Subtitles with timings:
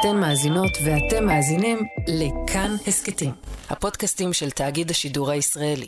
[0.00, 3.32] אתן מאזינות ואתם מאזינים לכאן הסכתים,
[3.70, 5.86] הפודקאסטים של תאגיד השידור הישראלי.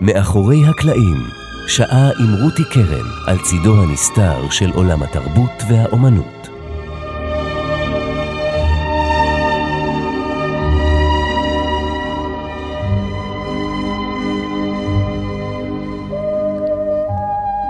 [0.00, 1.16] מאחורי הקלעים,
[1.68, 6.55] שעה עם רותי קרן על צידו הנסתר של עולם התרבות והאומנות.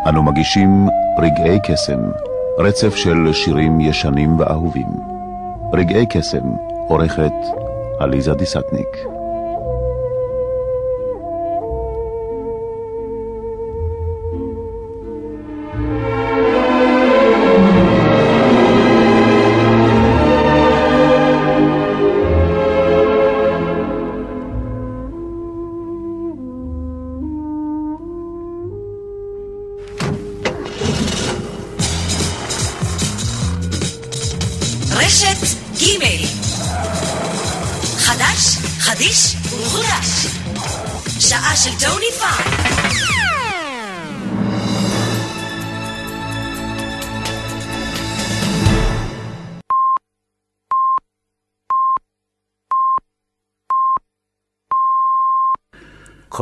[0.08, 0.86] אנו מגישים
[1.18, 2.00] רגעי קסם,
[2.58, 4.88] רצף של שירים ישנים ואהובים.
[5.72, 6.52] רגעי קסם,
[6.88, 7.32] עורכת
[7.98, 9.15] עליזה דיסטניק.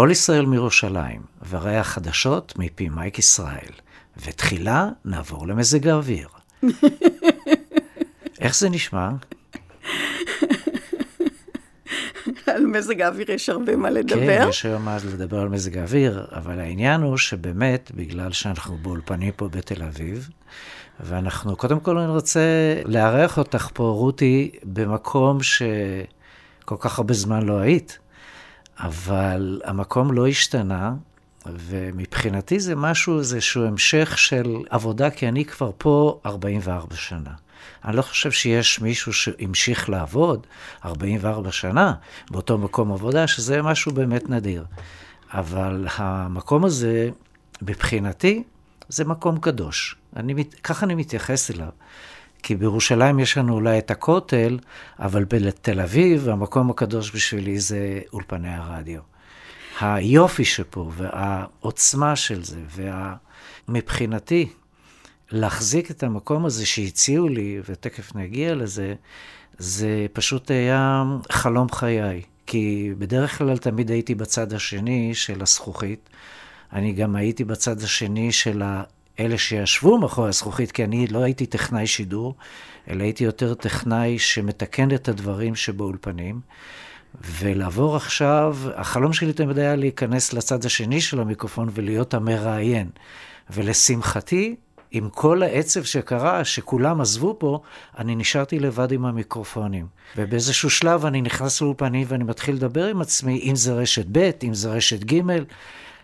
[0.05, 3.73] כל ישראל מירושלים, והרי החדשות מפי מייק ישראל.
[4.27, 6.29] ותחילה נעבור למזג האוויר.
[8.41, 9.11] איך זה נשמע?
[12.47, 14.17] על מזג האוויר יש הרבה מה לדבר.
[14.17, 19.33] כן, יש היום מה לדבר על מזג האוויר, אבל העניין הוא שבאמת, בגלל שאנחנו באולפנים
[19.37, 20.29] פה בתל אביב,
[21.01, 22.41] ואנחנו, קודם כל אני רוצה
[22.85, 27.99] לארח אותך פה, רותי, במקום שכל כך הרבה זמן לא היית,
[28.79, 30.95] אבל המקום לא השתנה,
[31.47, 37.31] ומבחינתי זה משהו, איזשהו המשך של עבודה, כי אני כבר פה 44 שנה.
[37.85, 40.47] אני לא חושב שיש מישהו שהמשיך לעבוד
[40.85, 41.95] 44 שנה
[42.31, 44.65] באותו מקום עבודה, שזה משהו באמת נדיר.
[45.31, 47.11] אבל המקום הזה,
[47.63, 48.43] מבחינתי,
[48.89, 49.97] זה מקום קדוש.
[50.17, 51.69] אני, ככה אני מתייחס אליו.
[52.45, 54.59] כי בירושלים יש לנו אולי את הכותל,
[54.99, 59.01] אבל בתל אביב, המקום הקדוש בשבילי זה אולפני הרדיו.
[59.81, 62.61] היופי שפה, והעוצמה של זה,
[63.69, 64.49] ומבחינתי,
[65.31, 68.95] להחזיק את המקום הזה שהציעו לי, ותכף נגיע לזה,
[69.59, 72.23] זה פשוט היה חלום חיי.
[72.47, 76.11] כי בדרך כלל תמיד הייתי בצד השני של הזכוכית.
[76.73, 78.63] אני גם הייתי בצד השני של
[79.21, 82.35] אלה שישבו מאחורי הזכוכית, כי אני לא הייתי טכנאי שידור,
[82.91, 86.41] אלא הייתי יותר טכנאי שמתקן את הדברים שבאולפנים.
[87.21, 92.91] ולעבור עכשיו, החלום שלי תמיד היה להיכנס לצד השני של המיקרופון ולהיות המראיין.
[93.51, 94.55] ולשמחתי,
[94.91, 97.61] עם כל העצב שקרה, שכולם עזבו פה,
[97.99, 99.87] אני נשארתי לבד עם המיקרופונים.
[100.17, 104.55] ובאיזשהו שלב אני נכנס לאולפנים ואני מתחיל לדבר עם עצמי, אם זה רשת ב', אם
[104.55, 105.21] זה רשת ג',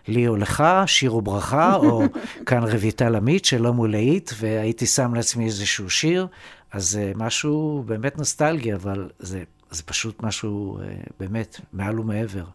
[0.07, 2.03] לי או לך, שיר וברכה, או
[2.45, 6.27] כאן רויטל עמית, שלום ולהיט, והייתי שם לעצמי איזשהו שיר.
[6.71, 10.83] אז זה משהו באמת נוסטלגי, אבל זה, זה פשוט משהו אה,
[11.19, 12.45] באמת מעל ומעבר.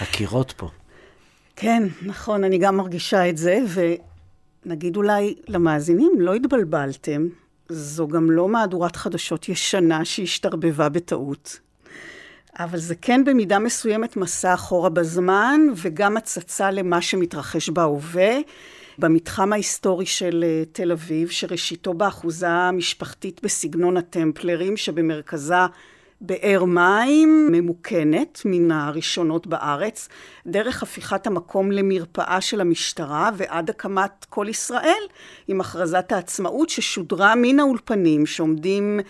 [0.00, 0.70] הקירות פה.
[1.56, 3.58] כן, נכון, אני גם מרגישה את זה,
[4.64, 7.26] ונגיד אולי למאזינים, לא התבלבלתם,
[7.68, 11.60] זו גם לא מהדורת חדשות ישנה שהשתרבבה בטעות.
[12.58, 18.38] אבל זה כן במידה מסוימת מסע אחורה בזמן, וגם הצצה למה שמתרחש בהווה.
[18.98, 25.54] במתחם ההיסטורי של אה, תל אביב, שראשיתו באחוזה המשפחתית בסגנון הטמפלרים, שבמרכזה
[26.20, 30.08] באר מים ממוכנת, מן הראשונות בארץ,
[30.46, 35.02] דרך הפיכת המקום למרפאה של המשטרה ועד הקמת כל ישראל
[35.48, 39.00] עם הכרזת העצמאות ששודרה מן האולפנים שעומדים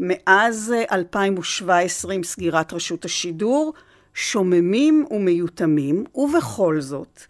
[0.00, 3.72] מאז 2017 עם סגירת רשות השידור,
[4.14, 7.22] שוממים ומיותמים, ובכל זאת,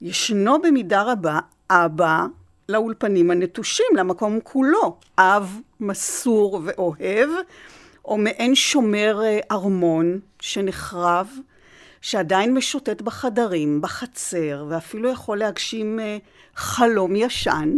[0.00, 1.38] ישנו במידה רבה
[1.70, 2.26] אבא
[2.68, 7.30] לאולפנים הנטושים, למקום כולו, אב מסור ואוהב,
[8.04, 11.28] או מעין שומר אה, ארמון שנחרב,
[12.00, 16.16] שעדיין משוטט בחדרים, בחצר, ואפילו יכול להגשים אה,
[16.56, 17.72] חלום ישן,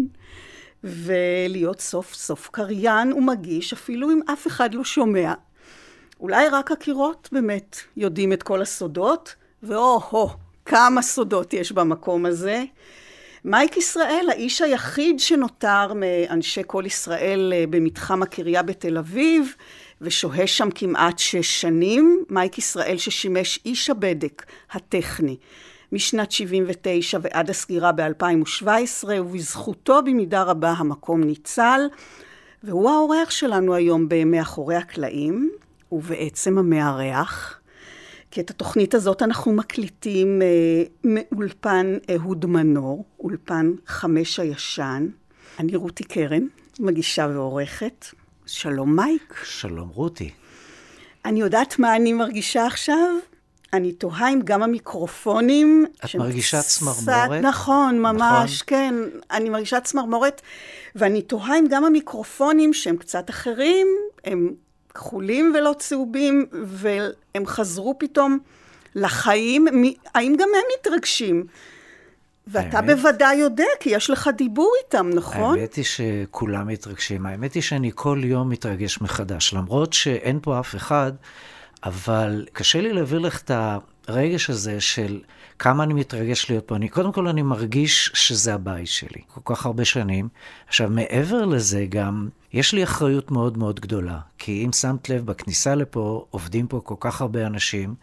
[0.86, 5.34] ולהיות סוף סוף קריין ומגיש, אפילו אם אף אחד לא שומע.
[6.20, 10.28] אולי רק הקירות באמת יודעים את כל הסודות, ואו-הו,
[10.64, 12.64] כמה סודות יש במקום הזה.
[13.44, 19.54] מייק ישראל, האיש היחיד שנותר מאנשי כל ישראל אה, במתחם הקריה בתל אביב,
[20.00, 22.24] ושוהה שם כמעט שש שנים.
[22.30, 25.36] מייק ישראל ששימש איש הבדק הטכני
[25.92, 31.80] משנת 79 ועד הסגירה ב-2017, ובזכותו במידה רבה המקום ניצל.
[32.62, 35.50] והוא האורח שלנו היום ב"מאחורי הקלעים",
[35.92, 37.60] ובעצם המארח.
[38.30, 45.08] כי את התוכנית הזאת אנחנו מקליטים אה, מאולפן אהוד מנור, אולפן חמש הישן.
[45.58, 46.46] אני רותי קרן,
[46.80, 48.06] מגישה ועורכת.
[48.46, 49.34] שלום מייק.
[49.44, 50.30] שלום רותי.
[51.24, 53.14] אני יודעת מה אני מרגישה עכשיו?
[53.76, 55.86] אני תוהה אם גם המיקרופונים...
[56.04, 57.42] את מרגישה צמרמורת?
[57.42, 58.46] נכון, ממש, נכון?
[58.66, 58.94] כן.
[59.30, 60.42] אני מרגישה צמרמורת,
[60.94, 63.86] ואני תוהה אם גם המיקרופונים, שהם קצת אחרים,
[64.24, 64.54] הם
[64.94, 68.38] כחולים ולא צהובים, והם חזרו פתאום
[68.94, 69.66] לחיים,
[70.14, 71.46] האם גם הם מתרגשים?
[72.46, 75.58] ואתה האמת, בוודאי יודע, כי יש לך דיבור איתם, נכון?
[75.58, 77.26] האמת היא שכולם מתרגשים.
[77.26, 81.12] האמת היא שאני כל יום מתרגש מחדש, למרות שאין פה אף אחד,
[81.84, 83.50] אבל קשה לי להעביר לך את
[84.08, 85.20] הרגש הזה של
[85.58, 86.76] כמה אני מתרגש להיות פה.
[86.76, 90.28] אני, קודם כל, אני מרגיש שזה הבית שלי, כל כך הרבה שנים.
[90.68, 95.74] עכשיו, מעבר לזה גם, יש לי אחריות מאוד מאוד גדולה, כי אם שמת לב, בכניסה
[95.74, 97.94] לפה עובדים פה כל כך הרבה אנשים,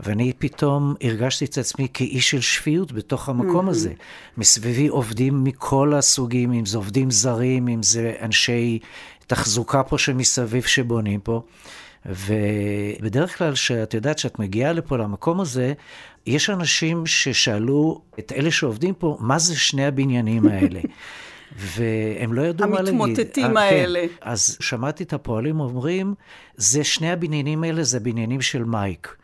[0.00, 3.70] ואני פתאום הרגשתי את עצמי כאיש של שפיות בתוך המקום mm-hmm.
[3.70, 3.92] הזה.
[4.36, 8.78] מסביבי עובדים מכל הסוגים, אם זה עובדים זרים, אם זה אנשי
[9.26, 11.42] תחזוקה פה שמסביב שבונים פה.
[12.06, 15.72] ובדרך כלל, שאת יודעת שאת מגיעה לפה, למקום הזה,
[16.26, 20.80] יש אנשים ששאלו את אלה שעובדים פה, מה זה שני הבניינים האלה?
[21.56, 23.00] והם לא ידעו מה להגיד.
[23.00, 24.00] המתמוטטים אה, האלה.
[24.08, 24.14] כן.
[24.20, 26.14] אז שמעתי את הפועלים אומרים,
[26.56, 29.16] זה שני הבניינים האלה, זה בניינים של מייק.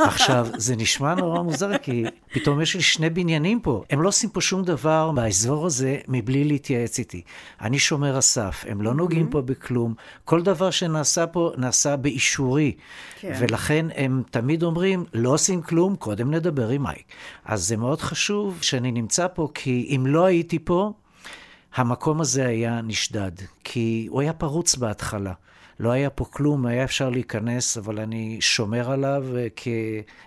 [0.00, 3.84] עכשיו, זה נשמע נורא מוזר, כי פתאום יש לי שני בניינים פה.
[3.90, 7.22] הם לא עושים פה שום דבר באזור הזה מבלי להתייעץ איתי.
[7.60, 9.94] אני שומר הסף, הם לא נוגעים פה בכלום.
[10.24, 12.72] כל דבר שנעשה פה, נעשה באישורי.
[13.20, 13.32] כן.
[13.40, 17.04] ולכן הם תמיד אומרים, לא עושים כלום, קודם נדבר עם מייק.
[17.44, 20.92] אז זה מאוד חשוב שאני נמצא פה, כי אם לא הייתי פה,
[21.74, 23.32] המקום הזה היה נשדד,
[23.64, 25.32] כי הוא היה פרוץ בהתחלה.
[25.80, 29.68] לא היה פה כלום, היה אפשר להיכנס, אבל אני שומר עליו, אה, כ...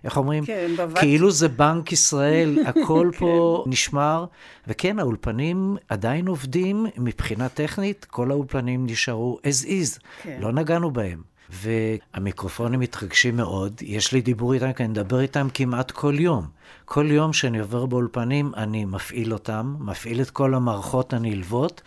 [0.04, 0.46] איך אומרים?
[0.46, 0.98] כן, בבת.
[0.98, 3.19] כאילו זה בנק ישראל, הכל כן.
[3.19, 4.25] פה נשמר.
[4.68, 10.38] וכן, האולפנים עדיין עובדים מבחינה טכנית, כל האולפנים נשארו as is, כן.
[10.42, 11.22] לא נגענו בהם.
[11.50, 16.45] והמיקרופונים מתרגשים מאוד, יש לי דיבור איתם, כי אני מדבר איתם כמעט כל יום.
[16.92, 21.82] כל יום שאני עובר באולפנים, אני מפעיל אותם, מפעיל את כל המערכות הנלוות,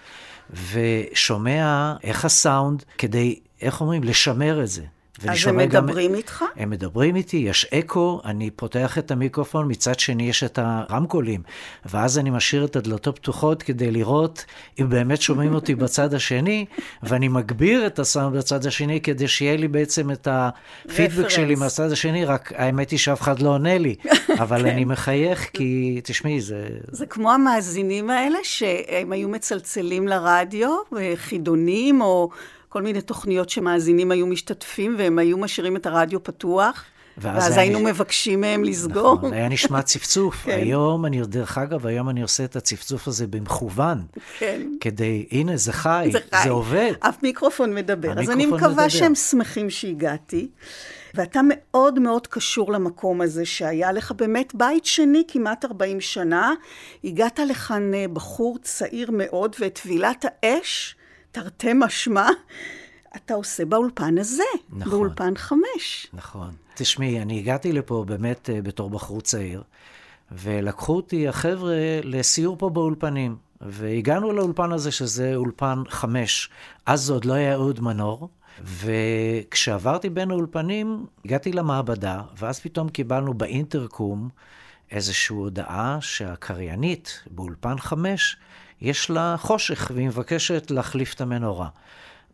[0.51, 4.05] ושומע איך הסאונד, כדי איך אומרים?
[4.05, 4.83] לשמר את זה.
[5.29, 6.45] אז הם מדברים גם, איתך?
[6.57, 11.43] הם מדברים איתי, יש אקו, אני פותח את המיקרופון, מצד שני יש את הרמקולים,
[11.87, 14.45] ואז אני משאיר את הדלתות פתוחות כדי לראות
[14.81, 16.65] אם באמת שומעים אותי בצד השני,
[17.03, 22.25] ואני מגביר את הסאונד בצד השני כדי שיהיה לי בעצם את הפידבק שלי מהצד השני,
[22.25, 23.95] רק האמת היא שאף אחד לא עונה לי,
[24.43, 24.69] אבל כן.
[24.69, 26.67] אני מחייך כי, תשמעי, זה...
[26.91, 30.71] זה כמו המאזינים האלה שהם היו מצלצלים לרדיו,
[31.17, 32.31] חידונים או...
[32.73, 36.85] כל מיני תוכניות שמאזינים היו משתתפים, והם היו משאירים את הרדיו פתוח.
[37.19, 37.85] ואז, ואז היינו נש...
[37.85, 39.15] מבקשים מהם לסגור.
[39.15, 40.43] נכון, היה נשמע צפצוף.
[40.45, 40.51] כן.
[40.51, 44.03] היום אני, דרך אגב, היום אני עושה את הצפצוף הזה במכוון.
[44.39, 44.63] כן.
[44.81, 46.43] כדי, הנה, זה חי, זה, חי.
[46.45, 46.93] זה עובד.
[47.01, 48.11] אף מיקרופון מדבר.
[48.11, 48.89] המיקרופון אז אני מקווה מדבר.
[48.89, 50.49] שהם שמחים שהגעתי.
[51.15, 56.53] ואתה מאוד מאוד קשור למקום הזה, שהיה לך באמת בית שני כמעט 40 שנה.
[57.05, 60.96] הגעת לכאן אה, בחור צעיר מאוד, ואת טבילת האש
[61.32, 62.29] תרתי משמע,
[63.17, 66.06] אתה עושה באולפן הזה, נכון, באולפן חמש.
[66.12, 66.51] נכון.
[66.74, 69.62] תשמעי, אני הגעתי לפה באמת uh, בתור בחור צעיר,
[70.32, 71.74] ולקחו אותי החבר'ה
[72.05, 73.36] לסיור פה באולפנים.
[73.67, 76.51] והגענו לאולפן הזה, שזה אולפן חמש.
[76.86, 78.29] אז עוד לא היה אהוד מנור,
[78.65, 84.29] וכשעברתי בין האולפנים, הגעתי למעבדה, ואז פתאום קיבלנו באינטרקום
[84.91, 88.36] איזושהי הודעה שהקריינית באולפן חמש
[88.82, 91.69] יש לה חושך, והיא מבקשת להחליף את המנורה.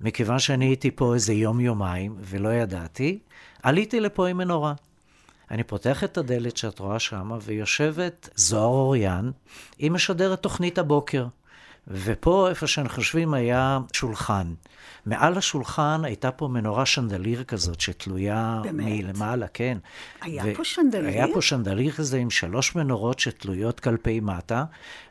[0.00, 3.18] מכיוון שאני הייתי פה איזה יום-יומיים ולא ידעתי,
[3.62, 4.74] עליתי לפה עם מנורה.
[5.50, 9.30] אני פותח את הדלת שאת רואה שמה, ויושבת זוהר אוריאן,
[9.78, 11.26] היא משדרת תוכנית הבוקר.
[11.88, 14.54] ופה, איפה שאנחנו יושבים, היה שולחן.
[15.08, 18.86] מעל השולחן הייתה פה מנורה שנדליר כזאת, שתלויה באמת?
[18.86, 19.78] מלמעלה, כן.
[20.20, 21.08] היה ו- פה שנדליר?
[21.08, 24.64] היה פה שנדליר כזה עם שלוש מנורות שתלויות כלפי מטה,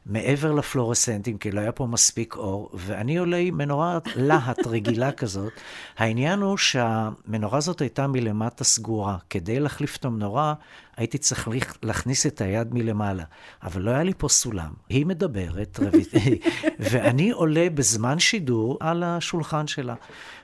[0.05, 5.53] מעבר לפלורסנטים, כי לא היה פה מספיק אור, ואני עולה עם מנורת להט רגילה כזאת.
[5.97, 9.17] העניין הוא שהמנורה הזאת הייתה מלמטה סגורה.
[9.29, 10.53] כדי להחליף את המנורה,
[10.97, 11.47] הייתי צריך
[11.83, 13.23] להכניס את היד מלמעלה.
[13.63, 14.71] אבל לא היה לי פה סולם.
[14.89, 16.11] היא מדברת, רבית,
[16.91, 19.86] ואני עולה בזמן שידור על השולחן שלה,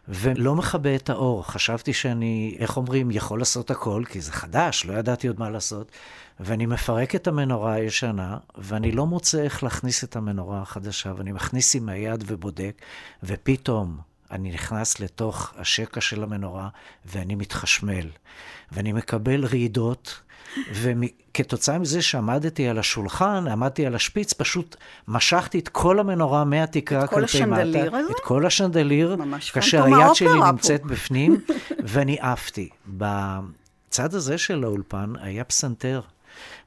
[0.08, 1.48] ולא מכבה את האור.
[1.48, 5.92] חשבתי שאני, איך אומרים, יכול לעשות הכל, כי זה חדש, לא ידעתי עוד מה לעשות.
[6.40, 11.76] ואני מפרק את המנורה הישנה, ואני לא מוצא איך להכניס את המנורה החדשה, ואני מכניס
[11.76, 12.82] עם היד ובודק,
[13.24, 13.98] ופתאום
[14.32, 16.70] אני נכנס לתוך השקע של המנורה,
[17.06, 18.08] ואני מתחשמל.
[18.72, 20.22] ואני מקבל רעידות,
[20.74, 24.76] וכתוצאה מזה שעמדתי על השולחן, עמדתי על השפיץ, פשוט
[25.08, 27.56] משכתי את כל המנורה מהתקרה כלפי מטה.
[27.56, 28.12] את כל השנדליר הזה?
[28.12, 29.18] את כל השנדליר,
[29.54, 31.42] כאשר היד שלי נמצאת בפנים,
[31.92, 32.70] ואני עפתי.
[32.88, 36.02] בצד הזה של האולפן היה פסנתר.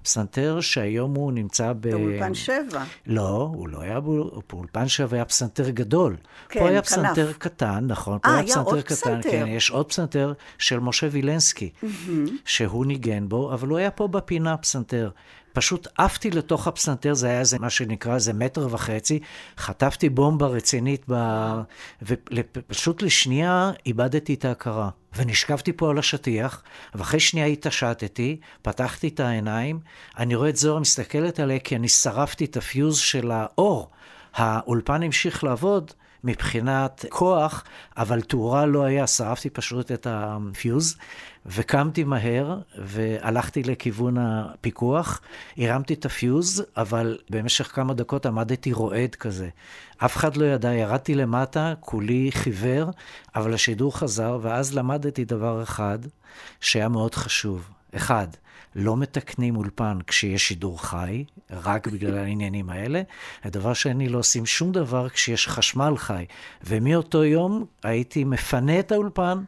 [0.06, 1.90] פסנתר שהיום הוא נמצא ב...
[1.90, 2.84] באולפן שבע.
[3.06, 4.00] לא, הוא לא היה
[4.50, 6.16] באולפן שבע, היה פסנתר גדול.
[6.48, 6.86] כן, פה היה כנף.
[6.86, 8.94] פסנתר קטן, נכון, פה 아, היה פסנתר עוד קטן.
[8.94, 9.30] פסנתר.
[9.30, 12.10] כן, יש עוד פסנתר של משה וילנסקי, mm-hmm.
[12.44, 15.10] שהוא ניגן בו, אבל הוא היה פה בפינה פסנתר.
[15.56, 19.20] פשוט עפתי לתוך הפסנתר, זה היה איזה, מה שנקרא, איזה מטר וחצי,
[19.58, 21.14] חטפתי בומבה רצינית, ב...
[22.02, 24.88] ופשוט לשנייה איבדתי את ההכרה.
[25.16, 26.62] ונשכבתי פה על השטיח,
[26.94, 29.80] ואחרי שנייה התעשתתי, פתחתי את העיניים,
[30.18, 33.90] אני רואה את זוהר מסתכלת עליה כי אני שרפתי את הפיוז של האור.
[34.34, 35.92] האולפן המשיך לעבוד
[36.26, 37.64] מבחינת כוח,
[37.96, 40.96] אבל תאורה לא היה, שרפתי פשוט את הפיוז,
[41.46, 45.20] וקמתי מהר והלכתי לכיוון הפיקוח,
[45.58, 49.48] הרמתי את הפיוז, אבל במשך כמה דקות עמדתי רועד כזה.
[49.98, 52.90] אף אחד לא ידע, ירדתי למטה, כולי חיוור,
[53.34, 55.98] אבל השידור חזר, ואז למדתי דבר אחד
[56.60, 57.70] שהיה מאוד חשוב.
[57.96, 58.26] אחד,
[58.76, 63.02] לא מתקנים אולפן כשיש שידור חי, רק בגלל העניינים האלה.
[63.44, 66.24] הדבר שני, לא עושים שום דבר כשיש חשמל חי.
[66.64, 69.38] ומאותו יום הייתי מפנה את האולפן,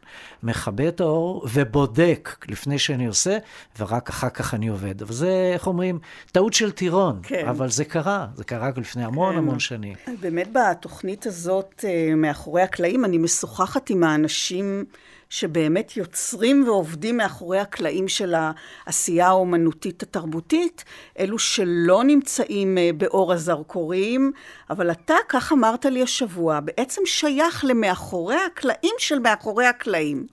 [0.43, 3.39] מכבה את האור ובודק לפני שאני עושה,
[3.79, 5.03] ורק אחר כך אני עובד.
[5.03, 5.99] אבל זה, איך אומרים,
[6.33, 7.21] טעות של טירון.
[7.23, 7.47] כן.
[7.49, 9.39] אבל זה קרה, זה קרה לפני המון כן.
[9.39, 9.95] המון שנים.
[10.21, 14.85] באמת בתוכנית הזאת, אה, מאחורי הקלעים, אני משוחחת עם האנשים...
[15.31, 20.85] שבאמת יוצרים ועובדים מאחורי הקלעים של העשייה האומנותית התרבותית,
[21.19, 24.33] אלו שלא נמצאים אה, באור הזרקורים,
[24.71, 30.27] אבל אתה, כך אמרת לי השבוע, בעצם שייך למאחורי הקלעים של מאחורי הקלעים.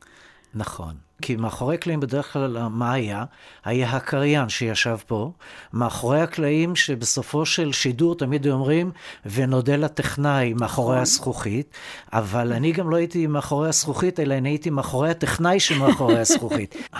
[0.53, 1.04] נכון.
[1.21, 3.23] כי מאחורי הקלעים בדרך כלל מה היה?
[3.65, 5.31] היה הקריין שישב פה,
[5.73, 8.91] מאחורי הקלעים שבסופו של שידור תמיד אומרים,
[9.25, 11.01] ונודה לטכנאי מאחורי נכון.
[11.01, 11.69] הזכוכית,
[12.13, 16.75] אבל אני גם לא הייתי מאחורי הזכוכית, אלא אני הייתי מאחורי הטכנאי שמאחורי הזכוכית.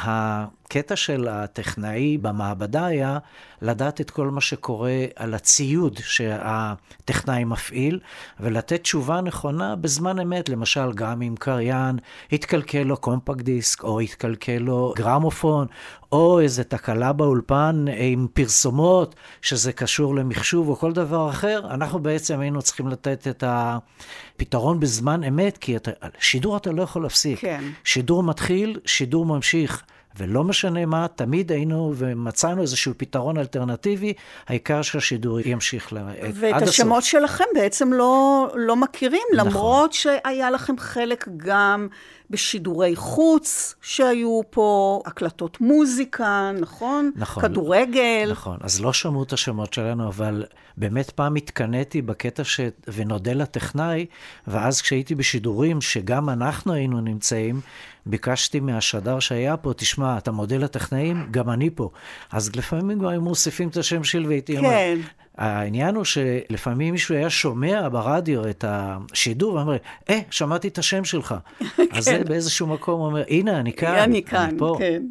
[0.65, 3.17] הקטע של הטכנאי במעבדה היה
[3.62, 8.00] לדעת את כל מה שקורה על הציוד שהטכנאי מפעיל,
[8.39, 12.00] ולתת תשובה נכונה בזמן אמת, למשל, גם אם קריין
[12.31, 15.67] התקלקל לו קומפקט דיסק, או התקלקל לו גרמופון,
[16.12, 22.39] או איזו תקלה באולפן עם פרסומות, שזה קשור למחשוב או כל דבר אחר, אנחנו בעצם
[22.39, 27.39] היינו צריכים לתת את הפתרון בזמן אמת, כי אתה, שידור אתה לא יכול להפסיק.
[27.39, 27.63] כן.
[27.84, 29.84] שידור מתחיל, שידור ממשיך.
[30.17, 34.13] ולא משנה מה, תמיד היינו ומצאנו איזשהו פתרון אלטרנטיבי,
[34.48, 35.98] העיקר שהשידור ימשיך ל...
[35.98, 36.38] עד הסוף.
[36.39, 39.48] ואת השמות שלכם בעצם לא, לא מכירים, נכון.
[39.48, 41.88] למרות שהיה לכם חלק גם
[42.29, 47.12] בשידורי חוץ שהיו פה, הקלטות מוזיקה, נכון?
[47.15, 47.44] נכון.
[47.44, 48.27] כדורגל.
[48.32, 50.46] נכון, אז לא שמעו את השמות שלנו, אבל
[50.77, 52.60] באמת פעם התקנאתי בקטע ש...
[52.88, 54.05] ונודה לטכנאי,
[54.48, 57.62] ואז כשהייתי בשידורים, שגם אנחנו היינו נמצאים,
[58.05, 61.27] ביקשתי מהשדר שהיה פה, תשמע, אתה מודה לטכנאים?
[61.32, 61.89] גם אני פה.
[62.32, 64.65] אז לפעמים היו מוסיפים את השם שלי והייתי כן.
[64.65, 64.96] אומר...
[65.37, 69.77] העניין הוא שלפעמים מישהו היה שומע ברדיו את השידור ואומר,
[70.09, 71.35] אה, שמעתי את השם שלך.
[71.75, 71.83] כן.
[71.91, 74.75] אז זה באיזשהו מקום אומר, הנה, אני כאן, אני כאן, אני פה.
[74.79, 75.03] כן.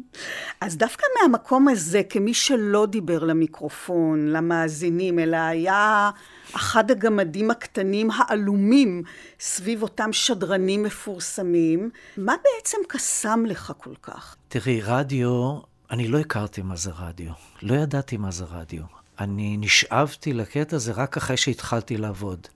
[0.61, 6.09] אז דווקא מהמקום הזה, כמי שלא דיבר למיקרופון, למאזינים, אלא היה
[6.55, 9.03] אחד הגמדים הקטנים העלומים
[9.39, 14.35] סביב אותם שדרנים מפורסמים, מה בעצם קסם לך כל כך?
[14.47, 15.57] תראי, רדיו,
[15.91, 17.31] אני לא הכרתי מה זה רדיו.
[17.61, 19.04] לא ידעתי מה זה רדיו.
[19.19, 22.47] אני נשאבתי לקטע הזה רק אחרי שהתחלתי לעבוד.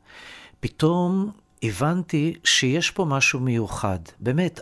[0.59, 1.31] פתאום
[1.63, 3.99] הבנתי שיש פה משהו מיוחד.
[4.19, 4.59] באמת,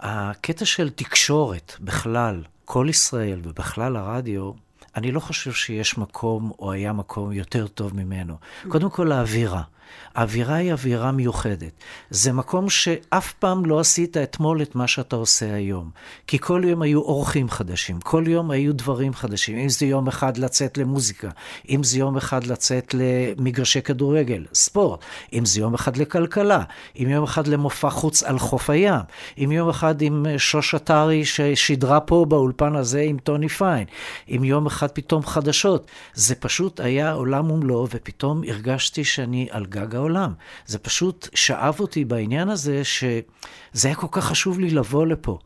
[0.00, 4.52] הקטע של תקשורת בכלל, כל ישראל ובכלל הרדיו,
[4.96, 8.36] אני לא חושב שיש מקום או היה מקום יותר טוב ממנו.
[8.68, 9.62] קודם כל האווירה.
[10.14, 11.72] האווירה היא אווירה מיוחדת.
[12.10, 15.90] זה מקום שאף פעם לא עשית אתמול את מה שאתה עושה היום.
[16.26, 19.58] כי כל יום היו אורחים חדשים, כל יום היו דברים חדשים.
[19.58, 21.28] אם זה יום אחד לצאת למוזיקה,
[21.68, 25.00] אם זה יום אחד לצאת למגרשי כדורגל, ספורט,
[25.32, 26.62] אם זה יום אחד לכלכלה,
[26.96, 29.00] אם יום אחד למופע חוץ על חוף הים,
[29.38, 33.84] אם יום אחד עם שוש עטרי ששידרה פה באולפן הזה עם טוני פיין,
[34.28, 35.90] אם יום אחד פתאום חדשות.
[36.14, 40.32] זה פשוט היה עולם ומלואו, ופתאום הרגשתי שאני על גג העולם.
[40.66, 45.38] זה פשוט שאב אותי בעניין הזה, שזה היה כל כך חשוב לי לבוא לפה.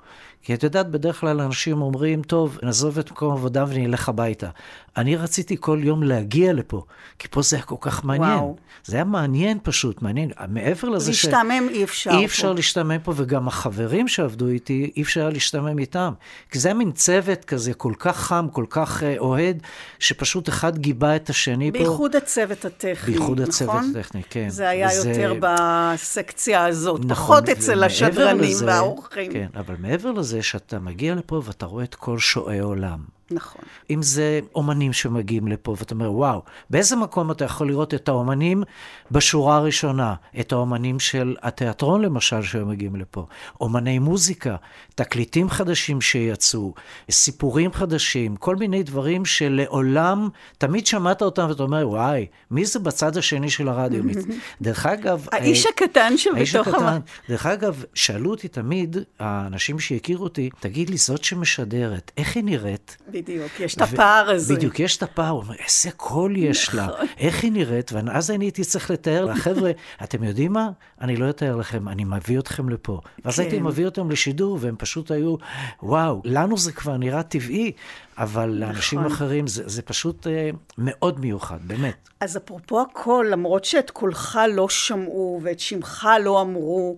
[0.42, 4.50] כי את יודעת, בדרך כלל אנשים אומרים, טוב, נעזוב את מקום עבודה ונלך הביתה.
[4.98, 6.82] אני רציתי כל יום להגיע לפה,
[7.18, 8.38] כי פה זה היה כל כך מעניין.
[8.38, 8.56] וואו.
[8.84, 10.30] זה היה מעניין פשוט, מעניין.
[10.48, 11.24] מעבר לזה ש...
[11.24, 12.10] להשתעמם אי אפשר.
[12.10, 12.54] אי אפשר פה.
[12.54, 16.12] להשתעמם פה, וגם החברים שעבדו איתי, אי אפשר להשתעמם איתם.
[16.50, 19.62] כי זה היה מין צוות כזה כל כך חם, כל כך אה, אוהד,
[19.98, 21.78] שפשוט אחד גיבה את השני פה.
[21.78, 23.44] בייחוד הצוות הטכני, בייחוד נכון?
[23.44, 24.48] בייחוד הצוות הטכני, כן.
[24.48, 25.10] זה היה וזה...
[25.10, 29.32] יותר בסקציה הזאת, נכון, פחות אצל השדרנים והאורחים.
[29.32, 33.17] כן, אבל מעבר לזה שאתה מגיע לפה ואתה רואה את כל שועי עולם.
[33.30, 33.62] נכון.
[33.90, 38.62] אם זה אומנים שמגיעים לפה, ואתה אומר, וואו, באיזה מקום אתה יכול לראות את האומנים
[39.10, 40.14] בשורה הראשונה?
[40.40, 43.26] את האומנים של התיאטרון, למשל, שמגיעים לפה.
[43.60, 44.56] אומני מוזיקה,
[44.94, 46.74] תקליטים חדשים שיצאו,
[47.10, 53.16] סיפורים חדשים, כל מיני דברים שלעולם, תמיד שמעת אותם ואתה אומר, וואי, מי זה בצד
[53.16, 54.02] השני של הרדיו?
[54.62, 55.26] דרך אגב...
[55.32, 56.68] האיש אה, הקטן שבתוך...
[56.68, 56.98] הקטן.
[57.28, 62.96] דרך אגב, שאלו אותי תמיד, האנשים שהכירו אותי, תגיד לי, זאת שמשדרת, איך היא נראית?
[63.22, 64.54] בדיוק, יש את הפער הזה.
[64.54, 67.06] בדיוק, יש את הפער, הוא אומר, איזה קול יש לה, נכון.
[67.18, 69.70] איך היא נראית, ואז אני הייתי צריך לתאר לה, חבר'ה,
[70.04, 70.70] אתם יודעים מה?
[71.00, 73.00] אני לא אתאר לכם, אני מביא אתכם לפה.
[73.24, 73.62] ואז הייתי כן.
[73.62, 75.36] מביא אותם לשידור, והם פשוט היו,
[75.82, 77.72] וואו, לנו זה כבר נראה טבעי,
[78.18, 79.12] אבל לאנשים נכון.
[79.12, 82.08] אחרים זה, זה פשוט אה, מאוד מיוחד, באמת.
[82.20, 86.96] אז אפרופו הקול, למרות שאת קולך לא שמעו ואת שמך לא אמרו,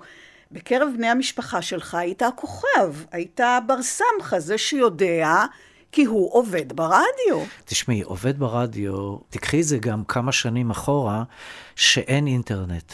[0.53, 5.45] בקרב בני המשפחה שלך היית הכוכב, היית בר סמכה, זה שיודע
[5.93, 7.47] כי הוא עובד ברדיו.
[7.65, 11.23] תשמעי, עובד ברדיו, תקחי את זה גם כמה שנים אחורה,
[11.77, 12.93] שאין אינטרנט.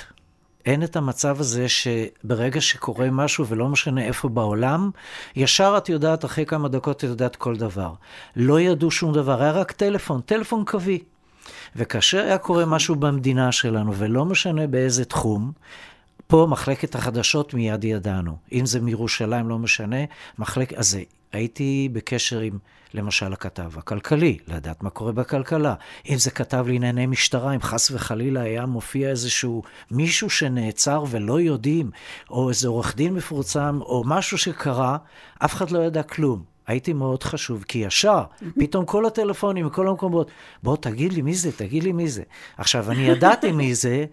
[0.66, 4.90] אין את המצב הזה שברגע שקורה משהו, ולא משנה איפה בעולם,
[5.36, 7.92] ישר את יודעת, אחרי כמה דקות את יודעת כל דבר.
[8.36, 10.98] לא ידעו שום דבר, היה רק טלפון, טלפון קווי.
[11.76, 15.52] וכאשר היה קורה משהו במדינה שלנו, ולא משנה באיזה תחום,
[16.26, 18.36] פה מחלקת החדשות מיד ידענו.
[18.52, 19.96] אם זה מירושלים, לא משנה,
[20.38, 20.72] מחלק...
[20.72, 20.98] אז
[21.32, 22.58] הייתי בקשר עם,
[22.94, 25.74] למשל, הכתב הכלכלי, לדעת מה קורה בכלכלה.
[26.08, 31.90] אם זה כתב לענייני משטרה, אם חס וחלילה היה מופיע איזשהו מישהו שנעצר ולא יודעים,
[32.30, 34.96] או איזה עורך דין מפורסם, או משהו שקרה,
[35.38, 36.55] אף אחד לא ידע כלום.
[36.66, 38.22] הייתי מאוד חשוב, כי ישר,
[38.58, 40.30] פתאום כל הטלפונים מכל המקומות,
[40.62, 42.22] בוא תגיד לי מי זה, תגיד לי מי זה.
[42.58, 44.04] עכשיו, אני ידעתי מי זה,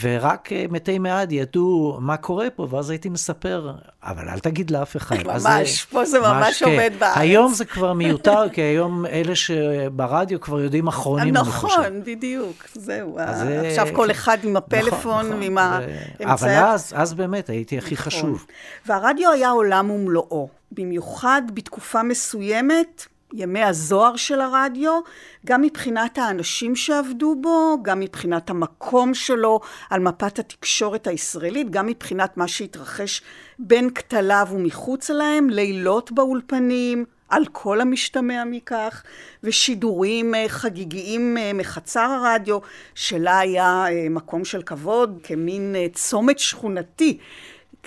[0.00, 4.96] ורק אה, מתי מעט ידעו מה קורה פה, ואז הייתי מספר, אבל אל תגיד לאף
[4.96, 5.16] אחד.
[5.26, 6.70] ממש, אז, פה זה ממש, ממש כן.
[6.70, 7.16] עובד בארץ.
[7.16, 11.78] היום זה כבר מיותר, כי היום אלה שברדיו כבר יודעים אחרונים, אני חושב.
[11.78, 13.18] נכון, בדיוק, זהו.
[13.18, 16.26] אז, עכשיו כל אחד עם הפלאפון נכון, ועם האמצעי...
[16.26, 18.06] אבל אז, אז באמת הייתי הכי נכון.
[18.06, 18.46] חשוב.
[18.86, 20.55] והרדיו היה עולם ומלואו.
[20.72, 25.00] במיוחד בתקופה מסוימת, ימי הזוהר של הרדיו,
[25.46, 32.36] גם מבחינת האנשים שעבדו בו, גם מבחינת המקום שלו על מפת התקשורת הישראלית, גם מבחינת
[32.36, 33.22] מה שהתרחש
[33.58, 39.02] בין כתליו ומחוץ להם, לילות באולפנים, על כל המשתמע מכך,
[39.42, 42.58] ושידורים אה, חגיגיים אה, מחצר הרדיו,
[42.94, 47.18] שלה היה אה, מקום של כבוד כמין צומת שכונתי.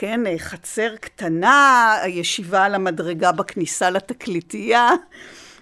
[0.02, 4.90] כן, אה, חצר קטנה, ישיבה על המדרגה בכניסה לתקליטייה.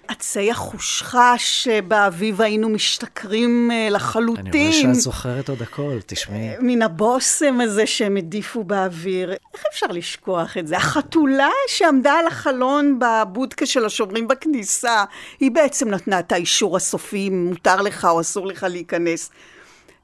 [0.08, 4.46] עצי החושחש באביב היינו משתכרים לחלוטין.
[4.46, 6.48] אני רואה שאת זוכרת עוד הכל, תשמעי.
[6.48, 9.32] אה, מן הבושם הזה שהם הדיפו באוויר.
[9.32, 10.76] איך אפשר לשכוח את זה?
[10.76, 15.04] החתולה שעמדה על החלון בבודקה של השומרים בכניסה,
[15.40, 19.30] היא בעצם נתנה את האישור הסופי, אם מותר לך או אסור לך להיכנס.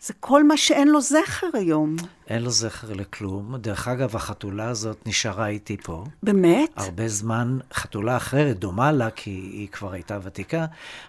[0.06, 1.96] זה כל מה שאין לו זכר היום.
[2.28, 3.56] אין לו זכר לכלום.
[3.56, 6.04] דרך אגב, החתולה הזאת נשארה איתי פה.
[6.22, 6.70] באמת?
[6.76, 10.66] הרבה זמן, חתולה אחרת, דומה לה, כי היא כבר הייתה ותיקה,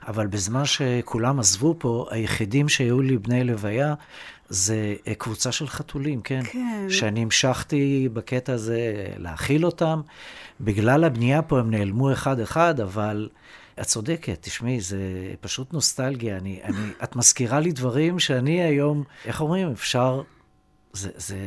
[0.08, 3.94] אבל בזמן שכולם עזבו פה, היחידים שהיו לי בני לוויה,
[4.50, 6.42] זה קבוצה של חתולים, כן.
[6.44, 6.88] כן.
[6.90, 10.02] שאני המשכתי בקטע הזה להאכיל אותם.
[10.62, 13.30] בגלל הבנייה פה הם נעלמו אחד-אחד, אבל...
[13.82, 14.98] את צודקת, תשמעי, זה
[15.42, 16.38] פשוט נוסטלגיה.
[16.38, 20.22] אני, אני, את מזכירה לי דברים שאני היום, איך אומרים, אפשר,
[20.94, 21.38] זה, זה,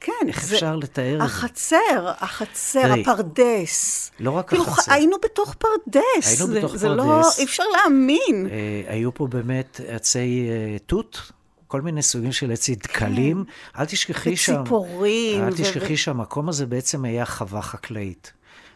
[0.00, 0.54] כן, איך זה...
[0.54, 1.24] אפשר לתאר את זה?
[1.24, 4.10] החצר, החצר, הפרדס.
[4.20, 4.92] לא רק כאילו, החצר.
[4.92, 6.40] היינו בתוך פרדס.
[6.40, 7.02] היינו בתוך זה פרדס.
[7.02, 8.46] זה לא, אי אפשר להאמין.
[8.50, 11.32] אה, היו פה באמת עצי אה, תות,
[11.66, 13.44] כל מיני סוגים של עצים דקלים.
[13.78, 14.60] אל תשכחי שם...
[14.60, 15.42] וציפורים.
[15.44, 18.32] אל ו- תשכחי שהמקום הזה בעצם היה חווה חקלאית.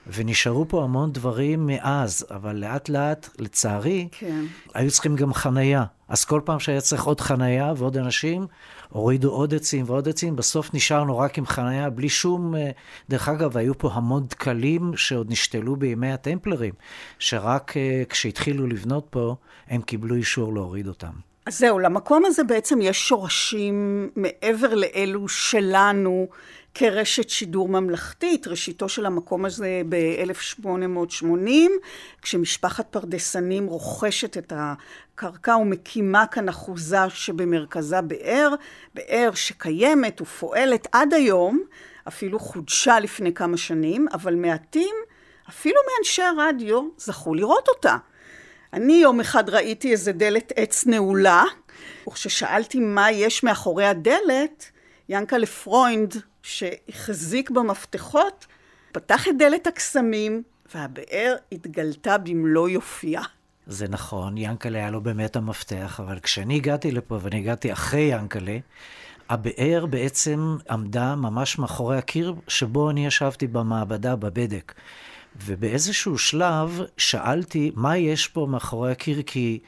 [0.07, 4.45] ונשארו פה המון דברים מאז, אבל לאט לאט, לצערי, כן.
[4.75, 5.85] היו צריכים גם חנייה.
[6.09, 8.47] אז כל פעם שהיה צריך עוד חנייה ועוד אנשים,
[8.89, 12.55] הורידו עוד עצים ועוד עצים, בסוף נשארנו רק עם חנייה, בלי שום...
[12.55, 12.71] אה,
[13.09, 16.75] דרך אגב, היו פה המון דקלים שעוד נשתלו בימי הטמפלרים,
[17.19, 19.35] שרק אה, כשהתחילו לבנות פה,
[19.69, 21.13] הם קיבלו אישור להוריד אותם.
[21.47, 26.29] אז זהו, למקום הזה בעצם יש שורשים מעבר לאלו שלנו
[26.75, 28.47] כרשת שידור ממלכתית.
[28.47, 31.71] ראשיתו של המקום הזה ב-1880,
[32.23, 38.55] כשמשפחת פרדסנים רוכשת את הקרקע ומקימה כאן אחוזה שבמרכזה באר,
[38.95, 41.61] באר שקיימת ופועלת עד היום,
[42.09, 44.95] אפילו חודשה לפני כמה שנים, אבל מעטים,
[45.49, 47.97] אפילו מאנשי הרדיו, זכו לראות אותה.
[48.73, 51.45] אני יום אחד ראיתי איזה דלת עץ נעולה,
[52.09, 54.71] וכששאלתי מה יש מאחורי הדלת,
[55.09, 58.47] ינקלה פרוינד, שהחזיק במפתחות,
[58.93, 60.43] פתח את דלת הקסמים,
[60.75, 63.23] והבאר התגלתה במלוא יופייה.
[63.67, 68.59] זה נכון, ינקלה היה לו באמת המפתח, אבל כשאני הגעתי לפה, ואני הגעתי אחרי ינקלה,
[69.29, 74.75] הבאר בעצם עמדה ממש מאחורי הקיר שבו אני ישבתי במעבדה, בבדק.
[75.37, 79.59] ובאיזשהו שלב שאלתי מה יש פה מאחורי הקיר, כי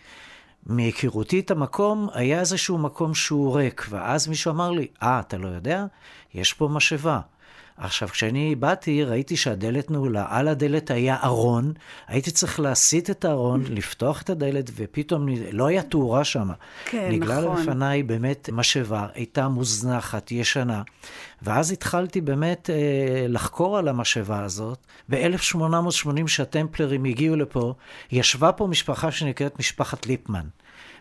[0.67, 5.49] מהיכרותי את המקום, היה איזשהו מקום שהוא ריק, ואז מישהו אמר לי, אה, אתה לא
[5.49, 5.87] יודע?
[6.35, 7.21] יש פה משאבה.
[7.77, 11.73] עכשיו, כשאני באתי, ראיתי שהדלת נעולה, על הדלת היה ארון,
[12.09, 16.49] הייתי צריך להסיט את הארון, לפתוח את הדלת, ופתאום לא היה תאורה שם.
[16.85, 17.63] כן, נגלה נכון.
[17.63, 20.83] לפניי באמת משאבה, הייתה מוזנחת, ישנה.
[21.43, 24.87] ואז התחלתי באמת אה, לחקור על המשאבה הזאת.
[25.09, 27.75] ב-1880, שהטמפלרים הגיעו לפה,
[28.13, 30.47] ישבה פה משפחה שנקראת משפחת ליפמן.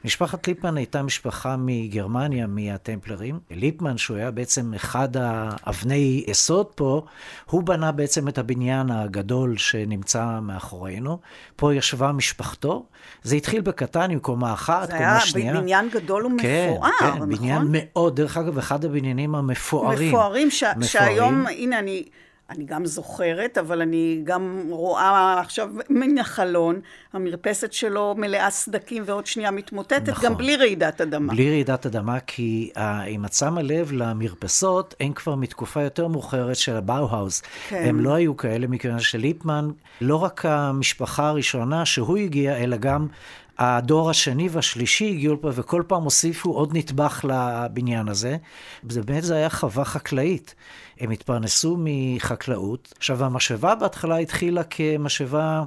[0.06, 3.40] משפחת ליפמן הייתה משפחה מגרמניה, מהטמפלרים.
[3.52, 7.06] ליפמן, שהוא היה בעצם אחד האבני יסוד פה,
[7.46, 11.20] הוא בנה בעצם את הבניין הגדול שנמצא מאחורינו.
[11.56, 12.86] פה ישבה משפחתו.
[13.24, 15.62] זה התחיל בקטן עם קומה אחת, זה קומה היה שנייה.
[15.62, 17.20] בניין גדול ומפואר, כן, נכון?
[17.30, 20.10] כן, בניין מאוד, דרך אגב, אחד הבניינים המפוארים.
[20.10, 20.64] מפוארים, ש...
[20.64, 20.88] מפוארים.
[20.88, 22.04] שהיום, הנה, אני,
[22.52, 26.80] אני גם זוכרת, אבל אני גם רואה עכשיו מן החלון,
[27.14, 30.26] המרפסת שלו מלאה סדקים ועוד שנייה מתמוטטת, נכון.
[30.26, 31.34] גם בלי רעידת אדמה.
[31.34, 36.56] בלי רעידת אדמה, כי uh, אם את שמה לב למרפסות, הן כבר מתקופה יותר מאוחרת
[36.56, 37.42] של הבאו-האוס.
[37.70, 37.84] כן.
[37.86, 39.70] הם לא היו כאלה, מכיוון שליפמן,
[40.02, 43.08] לא רק המשפחה הראשונה שהוא הגיע, אלא גם
[43.63, 48.38] הדור השני והשלישי הגיעו לפה, וכל פעם הוסיפו עוד נדבך לבניין הזה.
[48.89, 50.56] זה באמת, זה היה חווה חקלאית.
[51.00, 52.93] הם התפרנסו מחקלאות.
[52.97, 55.63] עכשיו, המשאבה בהתחלה התחילה כמשאבה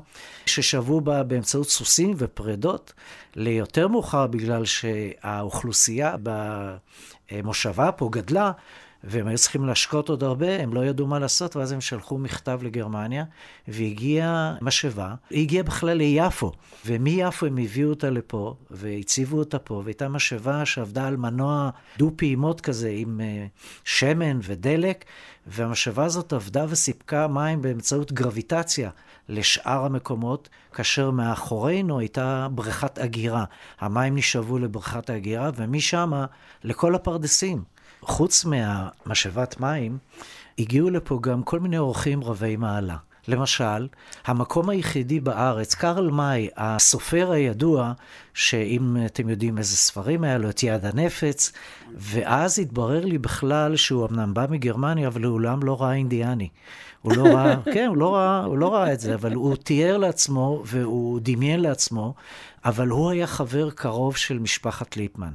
[0.47, 2.93] ששבו בה באמצעות סוסים ופרדות,
[3.37, 6.17] ליותר מאוחר בגלל שהאוכלוסייה
[7.33, 8.53] במושבה פה גדלה,
[9.07, 12.61] והם היו צריכים להשקות עוד הרבה, הם לא ידעו מה לעשות, ואז הם שלחו מכתב
[12.63, 13.25] לגרמניה,
[13.69, 16.53] והגיעה משאבה, היא הגיעה בכלל ליפו,
[16.87, 22.91] ומיפו הם הביאו אותה לפה, והציבו אותה פה, והייתה משאבה שעבדה על מנוע דו-פעימות כזה,
[22.93, 25.05] עם uh, שמן ודלק,
[25.47, 28.91] והמשאבה הזאת עבדה וסיפקה מים באמצעות גרביטציה
[29.29, 33.45] לשאר המקומות, כאשר מאחורינו הייתה בריכת אגירה.
[33.81, 36.13] המים נשאבו לבריכת האגירה, ומשם
[36.65, 37.63] לכל הפרדסים.
[38.03, 39.99] חוץ מהמשאבת מים,
[40.59, 42.97] הגיעו לפה גם כל מיני אורחים רבי מעלה.
[43.29, 43.89] למשל,
[44.27, 47.93] המקום היחידי בארץ, קרל מאי, הסופר הידוע,
[48.35, 51.53] שאם אתם יודעים איזה ספרים היה לו, את יד הנפץ,
[51.97, 56.49] ואז התברר לי בכלל שהוא אמנם בא מגרמניה, אבל לעולם לא ראה אינדיאני.
[57.03, 59.97] הוא לא ראה, כן, הוא לא ראה, הוא לא ראה את זה, אבל הוא תיאר
[59.97, 62.15] לעצמו והוא דמיין לעצמו,
[62.65, 65.33] אבל הוא היה חבר קרוב של משפחת ליפמן.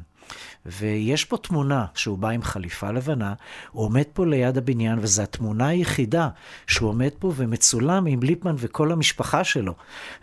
[0.66, 3.34] ויש פה תמונה שהוא בא עם חליפה לבנה,
[3.72, 6.30] הוא עומד פה ליד הבניין, וזו התמונה היחידה
[6.68, 9.74] שהוא עומד פה ומצולם עם ליפמן וכל המשפחה שלו.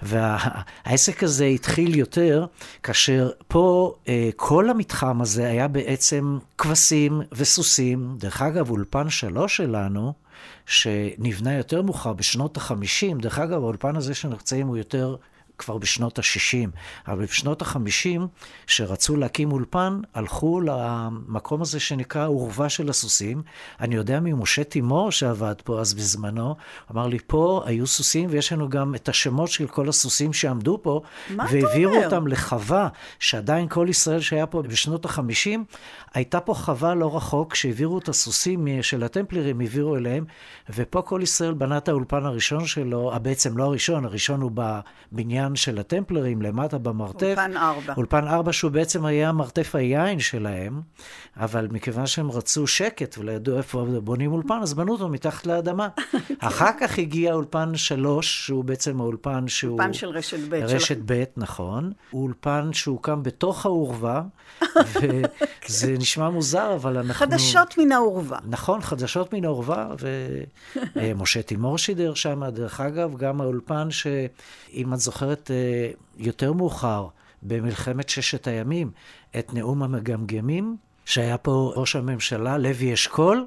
[0.02, 2.46] והעסק הזה התחיל יותר
[2.82, 8.14] כאשר פה אה, כל המתחם הזה היה בעצם כבשים וסוסים.
[8.18, 10.12] דרך אגב, אולפן שלוש שלנו,
[10.66, 15.16] שנבנה יותר מאוחר, בשנות ה-50, דרך אגב, האולפן הזה שנמצאים הוא יותר
[15.58, 16.68] כבר בשנות ה-60,
[17.08, 18.20] אבל בשנות ה-50,
[18.66, 23.42] שרצו להקים אולפן, הלכו למקום הזה שנקרא עורבה של הסוסים.
[23.80, 26.56] אני יודע ממשה תימור שעבד פה אז בזמנו,
[26.92, 31.00] אמר לי, פה היו סוסים ויש לנו גם את השמות של כל הסוסים שעמדו פה,
[31.36, 32.04] והעבירו?
[32.04, 32.88] אותם לחווה,
[33.18, 35.58] שעדיין כל ישראל שהיה פה בשנות ה-50,
[36.16, 40.24] הייתה פה חווה לא רחוק, שהעבירו את הסוסים של הטמפלרים, העבירו אליהם,
[40.74, 45.56] ופה כל ישראל בנה את האולפן הראשון שלו, אה, בעצם לא הראשון, הראשון הוא בבניין
[45.56, 47.22] של הטמפלרים למטה במרתף.
[47.22, 47.94] אולפן ארבע.
[47.96, 50.80] אולפן ארבע, שהוא בעצם היה מרתף היין שלהם,
[51.36, 55.88] אבל מכיוון שהם רצו שקט ולא ידעו איפה בונים אולפן, אז בנו אותו מתחת לאדמה.
[56.38, 59.72] אחר כך הגיע אולפן שלוש, שהוא בעצם האולפן שהוא...
[59.72, 60.54] אולפן של רשת ב'.
[60.54, 61.92] רשת ב', נכון.
[62.10, 64.22] הוא אולפן שהוקם בתוך האורווה,
[65.00, 67.26] וזה נשמע מוזר, אבל אנחנו...
[67.26, 68.38] חדשות מן האורווה.
[68.48, 69.88] נכון, חדשות מן האורווה,
[70.96, 77.06] ומשה תימור שידר שם, דרך אגב, גם האולפן שאם את זוכרת אה, יותר מאוחר,
[77.42, 78.90] במלחמת ששת הימים,
[79.38, 83.46] את נאום המגמגמים, שהיה פה ראש הממשלה, לוי אשכול,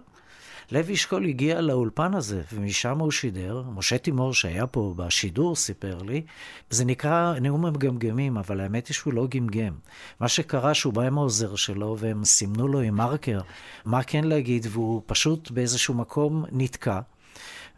[0.72, 3.64] לוי אשכול הגיע לאולפן הזה, ומשם הוא שידר.
[3.76, 6.22] משה תימור, שהיה פה בשידור, סיפר לי,
[6.70, 9.74] זה נקרא נאום המגמגמים, אבל האמת היא שהוא לא גמגם.
[10.20, 13.40] מה שקרה, שהוא בא עם העוזר שלו, והם סימנו לו עם מרקר
[13.86, 17.00] מה כן להגיד, והוא פשוט באיזשהו מקום נתקע.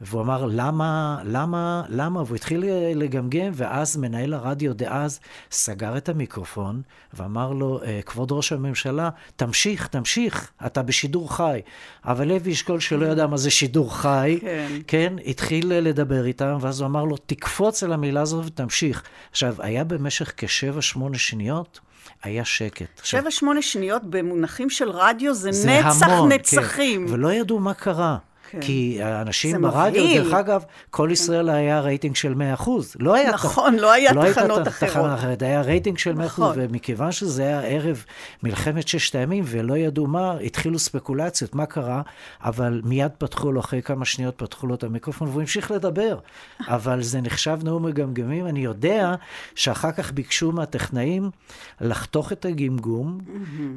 [0.02, 2.22] והוא אמר, למה, למה, למה?
[2.22, 2.64] והוא התחיל
[2.96, 5.20] לגמגם, ואז מנהל הרדיו דאז
[5.52, 6.82] סגר את המיקרופון,
[7.14, 11.62] ואמר לו, אה, כבוד ראש הממשלה, תמשיך, תמשיך, אתה בשידור חי.
[12.06, 14.68] אבל לוי אשכול, שלא ידע מה זה שידור חי, כן.
[14.88, 19.04] כן, התחיל לדבר איתם, ואז הוא אמר לו, תקפוץ על המילה הזאת ותמשיך.
[19.32, 21.80] עכשיו, היה במשך כשבע-שמונה שניות,
[22.24, 23.02] היה שקט.
[23.04, 27.08] שבע, שמונה שניות במונחים של רדיו זה, זה נצח המון, נצחים.
[27.08, 27.14] כן.
[27.14, 28.18] ולא ידעו מה קרה.
[28.52, 28.62] כן.
[28.62, 30.24] כי האנשים ברדיו.
[30.24, 32.70] דרך אגב, קול ישראל היה רייטינג של 100%.
[33.00, 34.92] לא היה נכון, לא היה לא הייתה תחנות אחרות.
[34.92, 36.56] תחנה אחרת, היה רייטינג של 100%, נכון.
[36.58, 38.06] ומכיוון שזה היה ערב
[38.44, 42.02] מלחמת ששת הימים, ולא ידעו מה, התחילו ספקולציות, מה קרה,
[42.44, 46.18] אבל מיד פתחו לו, אחרי כמה שניות פתחו לו את המיקרופון, והוא המשיך לדבר.
[46.68, 48.48] אבל זה נחשב נאום המגמגם.
[48.48, 49.16] אני יודע
[49.56, 51.30] שאחר כך ביקשו מהטכנאים
[51.82, 53.20] לחתוך את הגמגום,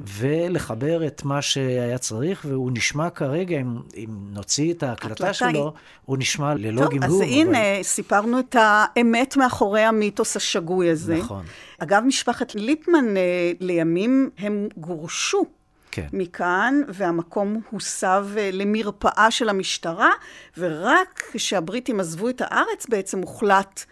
[0.07, 5.49] ולחבר את מה שהיה צריך, והוא נשמע כרגע, אם, אם נוציא את ההקלטה הקלטה שלו,
[5.49, 5.71] היא-
[6.05, 7.23] הוא נשמע ללא טוב, גמגום.
[7.23, 7.83] אז הנה, אבל...
[7.83, 11.17] סיפרנו את האמת מאחורי המיתוס השגוי הזה.
[11.17, 11.45] נכון.
[11.79, 13.23] אגב, משפחת ליפמן, אה,
[13.61, 15.45] לימים הם גורשו
[15.91, 16.07] כן.
[16.13, 20.11] מכאן, והמקום הוסב אה, למרפאה של המשטרה,
[20.59, 23.85] ורק כשהבריטים עזבו את הארץ בעצם הוחלט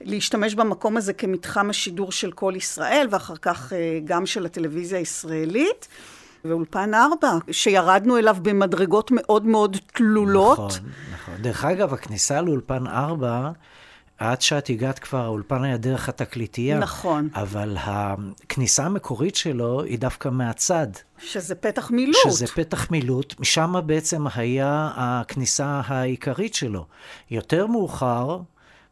[0.00, 5.88] להשתמש במקום הזה כמתחם השידור של כל ישראל, ואחר כך אה, גם של הטלוויזיה הישראלית.
[6.44, 10.58] ואולפן ארבע, שירדנו אליו במדרגות מאוד מאוד תלולות.
[10.58, 11.34] נכון, נכון.
[11.42, 13.50] דרך אגב, הכניסה לאולפן 4,
[14.18, 16.78] עד שאת הגעת כבר, האולפן היה דרך התקליטייה.
[16.78, 17.28] נכון.
[17.34, 20.86] אבל הכניסה המקורית שלו היא דווקא מהצד.
[21.18, 22.16] שזה פתח מילוט.
[22.24, 26.86] שזה פתח מילוט, משם בעצם היה הכניסה העיקרית שלו.
[27.30, 28.40] יותר מאוחר,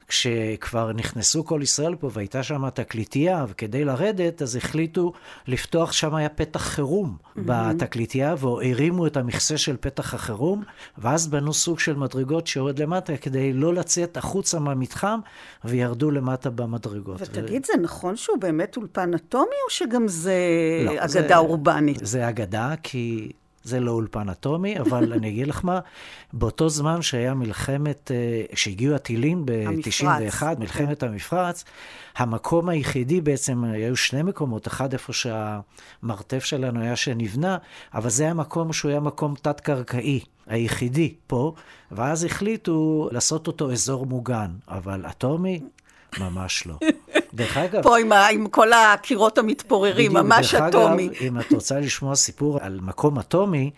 [0.08, 5.12] כשכבר נכנסו כל ישראל פה והייתה שם תקליטייה, וכדי לרדת, אז החליטו
[5.46, 10.62] לפתוח, שם היה פתח חירום בתקליטייה, והרימו את המכסה של פתח החירום,
[10.98, 15.20] ואז בנו סוג של מדרגות שיורד למטה, כדי לא לצאת החוצה מהמתחם,
[15.64, 17.20] וירדו למטה במדרגות.
[17.20, 20.34] ותגיד, זה נכון שהוא באמת אולפן אטומי, או שגם זה
[20.84, 21.98] לא, אגדה זה- אורבנית?
[22.02, 23.32] זה אגדה, כי
[23.66, 25.80] זה לא אולפן אטומי, אבל אני אגיד לך מה,
[26.32, 30.54] באותו זמן שהיה מלחמת, אה, שהגיעו הטילים המפרץ, ב-91, כן.
[30.58, 31.64] מלחמת המפרץ,
[32.16, 37.58] המקום היחידי בעצם, היו שני מקומות, אחד איפה שהמרתף שלנו היה שנבנה,
[37.94, 40.20] אבל זה היה מקום שהוא היה מקום תת-קרקעי.
[40.46, 41.54] היחידי פה,
[41.92, 45.60] ואז החליטו לעשות אותו אזור מוגן, אבל אטומי,
[46.20, 46.74] ממש לא.
[47.34, 51.06] דרך אגב, פה עם, ה- עם כל הקירות המתפוררים, בדיוק, ממש דרך אטומי.
[51.06, 53.70] אגב, אם את רוצה לשמוע סיפור על מקום אטומי,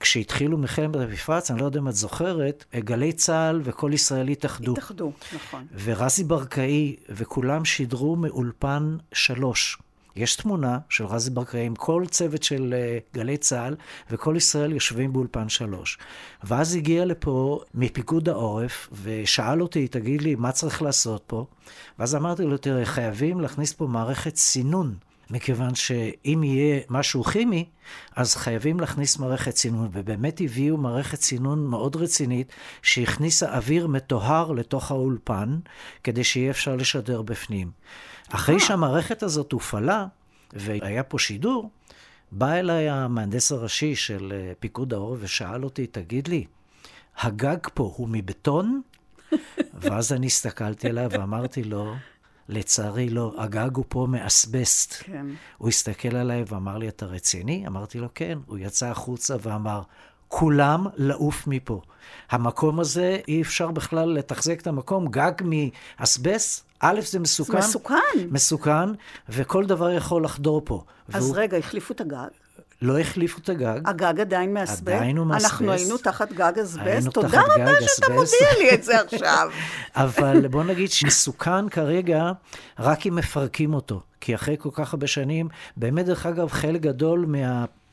[0.00, 4.72] כשהתחילו מלחמת המפרץ, אני לא יודע אם את זוכרת, גלי צה"ל וכל ישראל התאחדו.
[4.72, 5.66] התאחדו, נכון.
[5.84, 9.78] ורזי ברקאי וכולם שידרו מאולפן שלוש.
[10.16, 13.76] יש תמונה של רזי ברקאי עם כל צוות של אה, גלי צה"ל,
[14.10, 15.98] וכל ישראל יושבים באולפן שלוש.
[16.44, 21.46] ואז הגיע לפה מפיקוד העורף, ושאל אותי, תגיד לי, מה צריך לעשות פה?
[21.98, 24.94] ואז אמרתי לו, תראה, חייבים להכניס פה מערכת סינון.
[25.30, 27.64] מכיוון שאם יהיה משהו כימי,
[28.16, 32.52] אז חייבים להכניס מערכת סינון, ובאמת הביאו מערכת סינון מאוד רצינית,
[32.82, 35.58] שהכניסה אוויר מטוהר לתוך האולפן,
[36.04, 37.70] כדי שיהיה אפשר לשדר בפנים.
[38.30, 40.06] אחרי שהמערכת הזאת הופעלה,
[40.52, 41.70] והיה פה שידור,
[42.32, 46.44] בא אליי המהנדס הראשי של אה, פיקוד העורף ושאל אותי, תגיד לי,
[47.20, 48.80] הגג פה הוא מבטון?
[49.80, 51.94] ואז אני הסתכלתי עליו ואמרתי לו,
[52.48, 54.94] לצערי לא, הגג הוא פה מאסבסט.
[54.98, 55.26] כן.
[55.58, 57.66] הוא הסתכל עליי ואמר לי, אתה רציני?
[57.66, 58.38] אמרתי לו, כן.
[58.46, 59.82] הוא יצא החוצה ואמר,
[60.28, 61.80] כולם לעוף מפה.
[62.30, 67.58] המקום הזה, אי אפשר בכלל לתחזק את המקום, גג מאסבסט, א', זה מסוכן.
[67.58, 67.94] מסוכן.
[68.30, 68.88] מסוכן,
[69.28, 70.84] וכל דבר יכול לחדור פה.
[71.12, 72.26] אז והוא- רגע, החליפו את הגג.
[72.82, 73.80] לא החליפו את הגג.
[73.86, 74.88] הגג עדיין מאסבסט?
[74.88, 75.52] עדיין הוא מאסבסט.
[75.52, 77.08] אנחנו היינו תחת גג אסבסט?
[77.08, 78.12] תודה רבה שאתה.
[78.12, 79.50] מודיע לי את זה עכשיו.
[79.96, 82.30] אבל בוא נגיד שמסוכן כרגע
[82.78, 84.00] רק אם מפרקים אותו.
[84.20, 87.26] כי אחרי כל כך הרבה שנים, באמת, דרך אגב, חלק גדול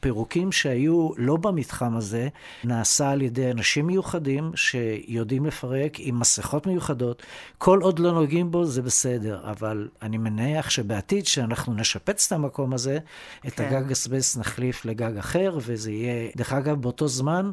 [0.04, 2.28] מהפירוקים שהיו לא במתחם הזה,
[2.63, 7.24] נעשה על ידי אנשים מיוחדים שיודעים לפרק עם מסכות מיוחדות.
[7.58, 12.74] כל עוד לא נוגעים בו זה בסדר, אבל אני מניח שבעתיד, שאנחנו נשפץ את המקום
[12.74, 12.98] הזה,
[13.48, 13.63] את כן.
[13.63, 17.52] הגג אסבסט נחליף לגג אחר, וזה יהיה, דרך אגב, באותו זמן,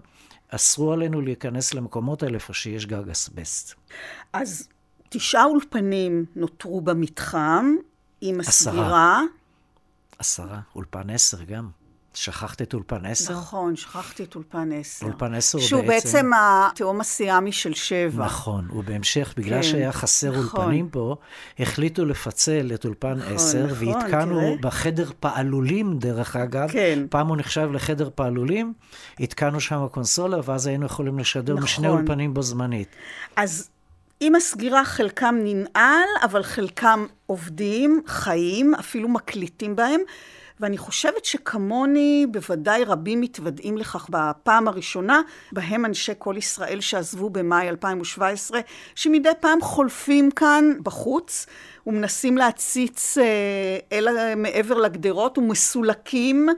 [0.48, 3.74] אסרו עלינו להיכנס למקומות האלה איפה שיש גג אסבסט.
[4.32, 4.68] אז
[5.08, 7.74] תשעה אולפנים נותרו במתחם,
[8.20, 8.72] עם עשרה.
[8.72, 9.20] הסגירה.
[10.18, 11.79] עשרה, אולפן עשר גם.
[12.14, 13.32] שכחת את אולפן עשר?
[13.34, 15.06] נכון, שכחתי את אולפן עשר.
[15.06, 18.24] אולפן עשר הוא שהוא בעצם- בעצם התאום הסיאמי של שבע.
[18.24, 20.60] נכון, ובהמשך, בגלל כן, שהיה חסר נכון.
[20.60, 21.16] אולפנים פה,
[21.58, 24.56] החליטו לפצל את אולפן נכון, עשר, נכון, והתקנו תראה.
[24.60, 26.98] בחדר פעלולים, דרך אגב, כן.
[27.10, 28.72] פעם הוא נחשב לחדר פעלולים,
[29.20, 31.98] התקנו שם קונסולה, ואז היינו יכולים לשדר משני נכון.
[31.98, 32.88] אולפנים בו זמנית.
[33.36, 33.68] אז
[34.20, 40.00] עם הסגירה חלקם ננעל, אבל חלקם עובדים, חיים, אפילו מקליטים בהם.
[40.60, 45.20] ואני חושבת שכמוני, בוודאי רבים מתוודעים לכך בפעם הראשונה,
[45.52, 48.60] בהם אנשי כל ישראל שעזבו במאי 2017,
[48.94, 51.46] שמדי פעם חולפים כאן בחוץ
[51.86, 56.48] ומנסים להציץ אה, אל מעבר לגדרות ומסולקים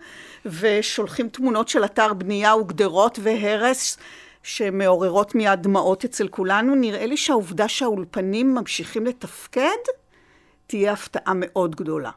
[0.46, 3.98] ושולחים תמונות של אתר בנייה וגדרות והרס.
[4.44, 9.78] שמעוררות מיד דמעות אצל כולנו, נראה לי שהעובדה שהאולפנים ממשיכים לתפקד,
[10.66, 12.10] תהיה הפתעה מאוד גדולה.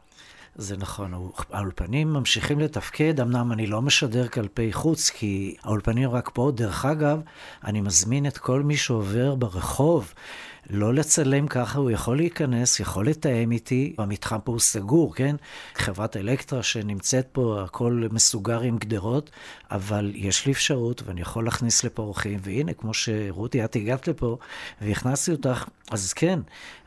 [0.58, 6.52] זה נכון, האולפנים ממשיכים לתפקד, אמנם אני לא משדר כלפי חוץ, כי האולפנים רק פה.
[6.54, 7.20] דרך אגב,
[7.64, 10.14] אני מזמין את כל מי שעובר ברחוב.
[10.70, 13.94] לא לצלם ככה, הוא יכול להיכנס, יכול לתאם איתי.
[13.98, 15.36] המתחם פה הוא סגור, כן?
[15.74, 19.30] חברת אלקטרה שנמצאת פה, הכל מסוגר עם גדרות,
[19.70, 24.38] אבל יש לי אפשרות ואני יכול להכניס לפה אורחים, והנה, כמו שרותי, את הגעת לפה
[24.80, 26.40] והכנסתי אותך, אז כן,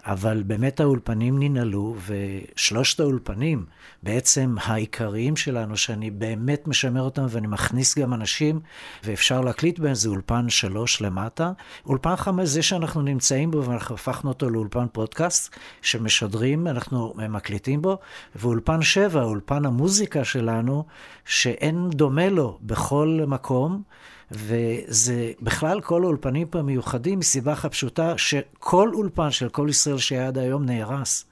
[0.05, 3.65] אבל באמת האולפנים ננעלו, ושלושת האולפנים,
[4.03, 8.59] בעצם העיקריים שלנו, שאני באמת משמר אותם ואני מכניס גם אנשים,
[9.03, 11.51] ואפשר להקליט בהם, זה אולפן שלוש למטה.
[11.85, 17.97] אולפן חמש זה שאנחנו נמצאים בו, ואנחנו הפכנו אותו לאולפן פודקאסט, שמשדרים, אנחנו מקליטים בו,
[18.35, 20.85] ואולפן שבע, אולפן המוזיקה שלנו,
[21.25, 23.83] שאין דומה לו בכל מקום.
[24.31, 30.27] וזה בכלל כל האולפנים פה מיוחדים מסיבה אחת פשוטה, שכל אולפן של כל ישראל שהיה
[30.27, 31.25] עד היום נהרס.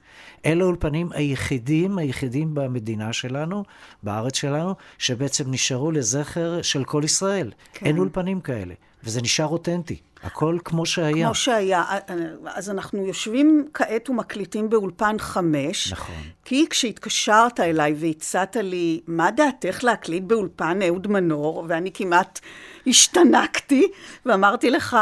[0.46, 3.64] אלה האולפנים היחידים, היחידים במדינה שלנו,
[4.02, 7.50] בארץ שלנו, שבעצם נשארו לזכר של כל ישראל.
[7.72, 7.86] כן.
[7.86, 9.96] אין אולפנים כאלה, וזה נשאר אותנטי.
[10.22, 11.26] הכל כמו שהיה.
[11.26, 11.84] כמו שהיה.
[12.46, 15.92] אז אנחנו יושבים כעת ומקליטים באולפן חמש.
[15.92, 16.14] נכון.
[16.44, 22.40] כי כשהתקשרת אליי והצעת לי, מה דעתך להקליט באולפן אהוד מנור, ואני כמעט
[22.86, 23.88] השתנקתי,
[24.26, 24.96] ואמרתי לך,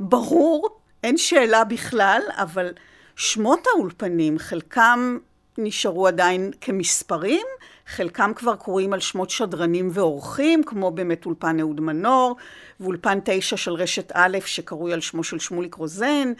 [0.00, 0.68] ברור,
[1.04, 2.72] אין שאלה בכלל, אבל
[3.16, 5.18] שמות האולפנים, חלקם
[5.58, 7.46] נשארו עדיין כמספרים,
[7.86, 12.36] חלקם כבר קרויים על שמות שדרנים ואורחים, כמו באמת אולפן אהוד מנור,
[12.80, 16.32] ואולפן תשע של רשת א', שקרוי על שמו של שמוליק רוזן,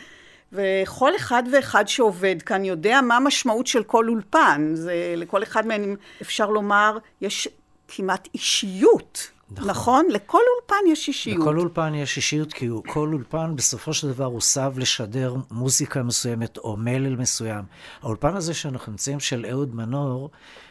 [0.52, 4.70] וכל אחד ואחד שעובד כאן יודע מה המשמעות של כל אולפן.
[4.74, 7.48] זה, לכל אחד מהם, אפשר לומר, יש
[7.88, 9.30] כמעט אישיות.
[9.50, 9.68] נכון.
[9.68, 10.06] נכון?
[10.10, 11.40] לכל אולפן יש אישיות.
[11.40, 16.58] לכל אולפן יש אישיות, כי הוא, כל אולפן בסופו של דבר הוסב לשדר מוזיקה מסוימת
[16.58, 17.64] או מלל מסוים.
[18.02, 20.30] האולפן הזה שאנחנו נמצאים של אהוד מנור, הוא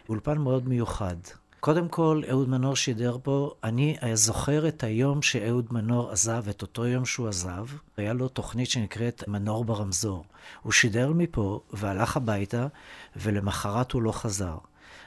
[0.10, 1.16] אולפן מאוד מיוחד.
[1.60, 6.86] קודם כל, אהוד מנור שידר פה, אני זוכר את היום שאהוד מנור עזב, את אותו
[6.86, 7.66] יום שהוא עזב,
[7.98, 10.26] היה לו תוכנית שנקראת מנור ברמזור.
[10.62, 12.68] הוא שידר מפה והלך הביתה,
[13.16, 14.58] ולמחרת הוא לא חזר.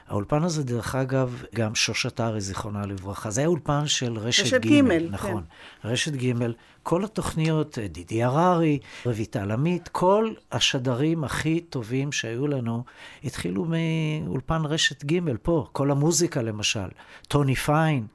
[0.07, 3.31] האולפן הזה, דרך אגב, גם שושת ארי, זיכרונה לברכה.
[3.31, 5.43] זה היה אולפן של רשת, רשת ג', ג', נכון.
[5.81, 5.89] כן.
[5.89, 6.33] רשת ג',
[6.83, 12.83] כל התוכניות, דידי הררי, רויטל עמית, כל השדרים הכי טובים שהיו לנו,
[13.23, 16.87] התחילו מאולפן רשת ג', פה, כל המוזיקה למשל.
[17.27, 18.07] טוני פיין,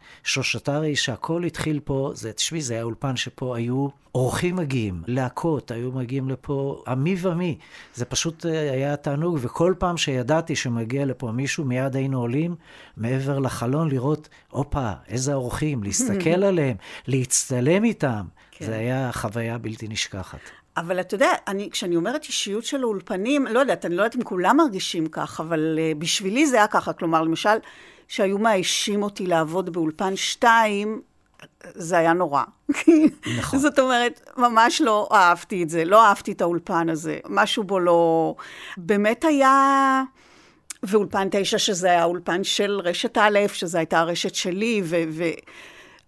[0.69, 5.93] ארי, שהכל התחיל פה, זה, תשמעי, זה היה אולפן שפה היו אורחים מגיעים, להקות, היו
[5.93, 7.59] מגיעים לפה, עמי ומי.
[7.95, 12.55] זה פשוט אה, היה תענוג, וכל פעם שידעתי שמגיע לפה מישהו, מיד היינו עולים
[12.97, 16.77] מעבר לחלון לראות, הופה, איזה אורחים, להסתכל עליהם,
[17.07, 18.27] להצטלם איתם.
[18.59, 18.67] כן.
[18.67, 20.39] זה היה חוויה בלתי נשכחת.
[20.77, 24.23] אבל אתה יודע, אני, כשאני אומרת אישיות של האולפנים, לא יודעת, אני לא יודעת אם
[24.23, 26.93] כולם מרגישים כך, אבל uh, בשבילי זה היה ככה.
[26.93, 27.57] כלומר, למשל,
[28.09, 31.01] שהיו מאיישים אותי לעבוד באולפן 2,
[31.65, 32.43] זה היה נורא.
[33.39, 33.59] נכון.
[33.65, 38.35] זאת אומרת, ממש לא אהבתי את זה, לא אהבתי את האולפן הזה, משהו בו לא...
[38.77, 40.03] באמת היה...
[40.83, 44.97] ואולפן תשע, שזה היה אולפן של רשת א', שזו הייתה הרשת שלי, ו...
[45.09, 45.25] ו...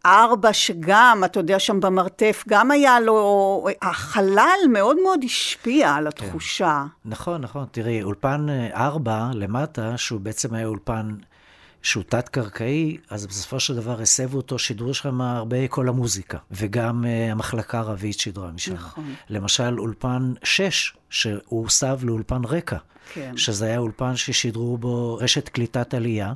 [0.07, 6.85] ארבע, שגם, אתה יודע, שם במרתף, גם היה לו, החלל מאוד מאוד השפיע על התחושה.
[7.05, 7.11] כן.
[7.11, 7.67] נכון, נכון.
[7.71, 11.15] תראי, אולפן ארבע למטה, שהוא בעצם היה אולפן
[11.83, 17.33] שהוא תת-קרקעי, אז בסופו של דבר הסבו אותו, שידרו שם הרבה כל המוזיקה, וגם uh,
[17.33, 18.75] המחלקה הערבית שידרה משם.
[18.75, 19.15] נכון.
[19.29, 22.77] למשל, אולפן 6, שהוא הוסב לאולפן רקע,
[23.15, 23.37] כן.
[23.37, 26.33] שזה היה אולפן ששידרו בו רשת קליטת עלייה.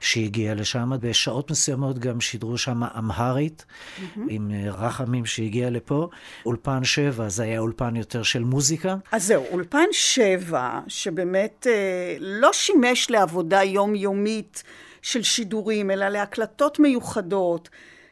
[0.00, 4.20] שהגיעה לשם, בשעות מסוימות גם שידרו שם אמהרית, mm-hmm.
[4.28, 6.08] עם אה, רחמים שהגיע לפה.
[6.46, 8.96] אולפן שבע, זה היה אולפן יותר של מוזיקה.
[9.12, 14.62] אז זהו, אולפן שבע, שבאמת אה, לא שימש לעבודה יומיומית
[15.02, 17.68] של שידורים, אלא להקלטות מיוחדות.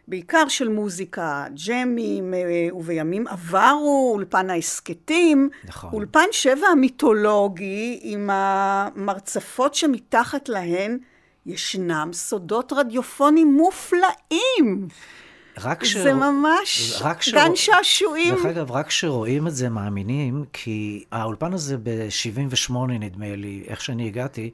[0.08, 5.48] בעיקר של מוזיקה, ג'מים, אה, ובימים עברו, אולפן ההסכתים.
[5.64, 5.90] נכון.
[5.92, 10.98] אולפן שבע המיתולוגי, עם המרצפות שמתחת להן
[11.46, 14.88] ישנם סודות רדיופונים מופלאים.
[15.58, 15.96] רק ש...
[15.96, 17.34] זה ממש רק ש...
[17.34, 18.34] גן שעשועים.
[18.34, 24.06] דרך אגב, רק כשרואים את זה מאמינים, כי האולפן הזה ב-78 נדמה לי, איך שאני
[24.06, 24.50] הגעתי,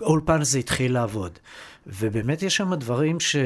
[0.00, 1.38] האולפן הזה התחיל לעבוד.
[1.86, 3.36] ובאמת יש שם דברים ש...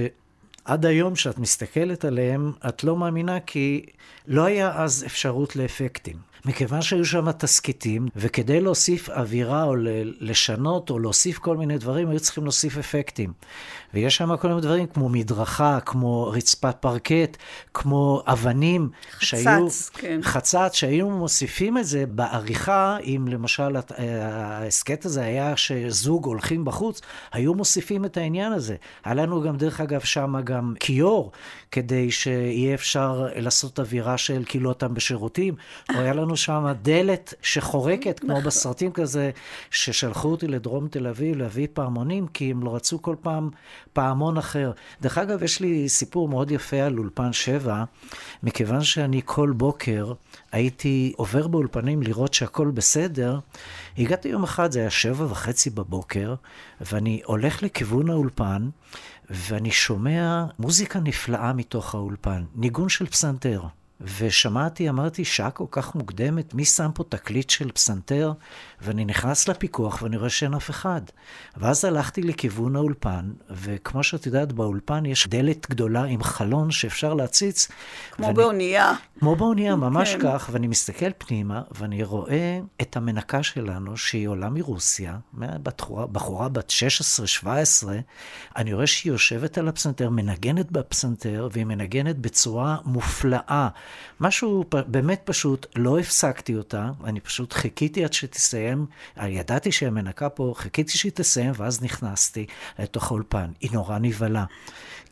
[0.64, 3.87] עד היום, כשאת מסתכלת עליהם, את לא מאמינה כי
[4.27, 6.32] לא היה אז אפשרות לאפקטים.
[6.45, 9.74] מכיוון שהיו שם תסכיתים, וכדי להוסיף אווירה או
[10.20, 13.32] לשנות או להוסיף כל מיני דברים, היו צריכים להוסיף אפקטים.
[13.95, 17.36] ויש שם כל מיני דברים כמו מדרכה, כמו רצפת פרקט,
[17.74, 18.90] כמו אבנים.
[19.12, 20.20] חצץ, שהיו, כן.
[20.22, 27.01] חצץ, שהיינו מוסיפים את זה בעריכה, אם למשל ההסכת הזה היה שזוג הולכים בחוץ,
[27.32, 28.76] היו מוסיפים את העניין הזה.
[29.05, 31.32] היה לנו גם, דרך אגב, שם גם כיור,
[31.70, 35.55] כדי שיהיה אפשר לעשות אווירה של כאילו אותם בשירותים.
[35.95, 38.45] או היה לנו שם דלת שחורקת, כמו נכון.
[38.45, 39.30] בסרטים כזה,
[39.70, 43.51] ששלחו אותי לדרום תל אביב להביא פעמונים, כי הם לא רצו כל פעם
[43.93, 44.72] פעמון אחר.
[45.01, 47.85] דרך אגב, יש לי סיפור מאוד יפה על אולפן שבע,
[48.43, 50.12] מכיוון שאני כל בוקר
[50.53, 53.39] הייתי עובר באולפנים לראות שהכל בסדר.
[53.99, 56.35] הגעתי יום אחד, זה היה שבע וחצי בבוקר,
[56.80, 58.68] ואני הולך לכיוון האולפן,
[59.30, 63.62] ואני שומע מוזיקה נפלאה מתוך האולפן, ניגון של פסנתר.
[64.19, 68.33] ושמעתי, אמרתי, שעה כל כך מוקדמת, מי שם פה תקליט של פסנתר?
[68.81, 71.01] ואני נכנס לפיקוח ואני רואה שאין אף אחד.
[71.57, 77.69] ואז הלכתי לכיוון האולפן, וכמו שאת יודעת, באולפן יש דלת גדולה עם חלון שאפשר להציץ.
[78.11, 78.93] כמו ואני, באונייה.
[79.19, 80.19] כמו באונייה, ממש כן.
[80.23, 86.73] כך, ואני מסתכל פנימה, ואני רואה את המנקה שלנו, שהיא עולה מרוסיה, בחורה, בחורה בת
[87.43, 87.45] 16-17,
[88.57, 93.69] אני רואה שהיא יושבת על הפסנתר, מנגנת בפסנתר, והיא מנגנת בצורה מופלאה.
[94.20, 98.86] משהו פ- באמת פשוט, לא הפסקתי אותה, אני פשוט חיכיתי עד שתסיים,
[99.22, 102.47] ידעתי שהמנקה פה, חיכיתי שהיא תסיים, ואז נכנסתי
[102.78, 103.51] לתוך האולפן.
[103.61, 104.45] היא נורא נבהלה.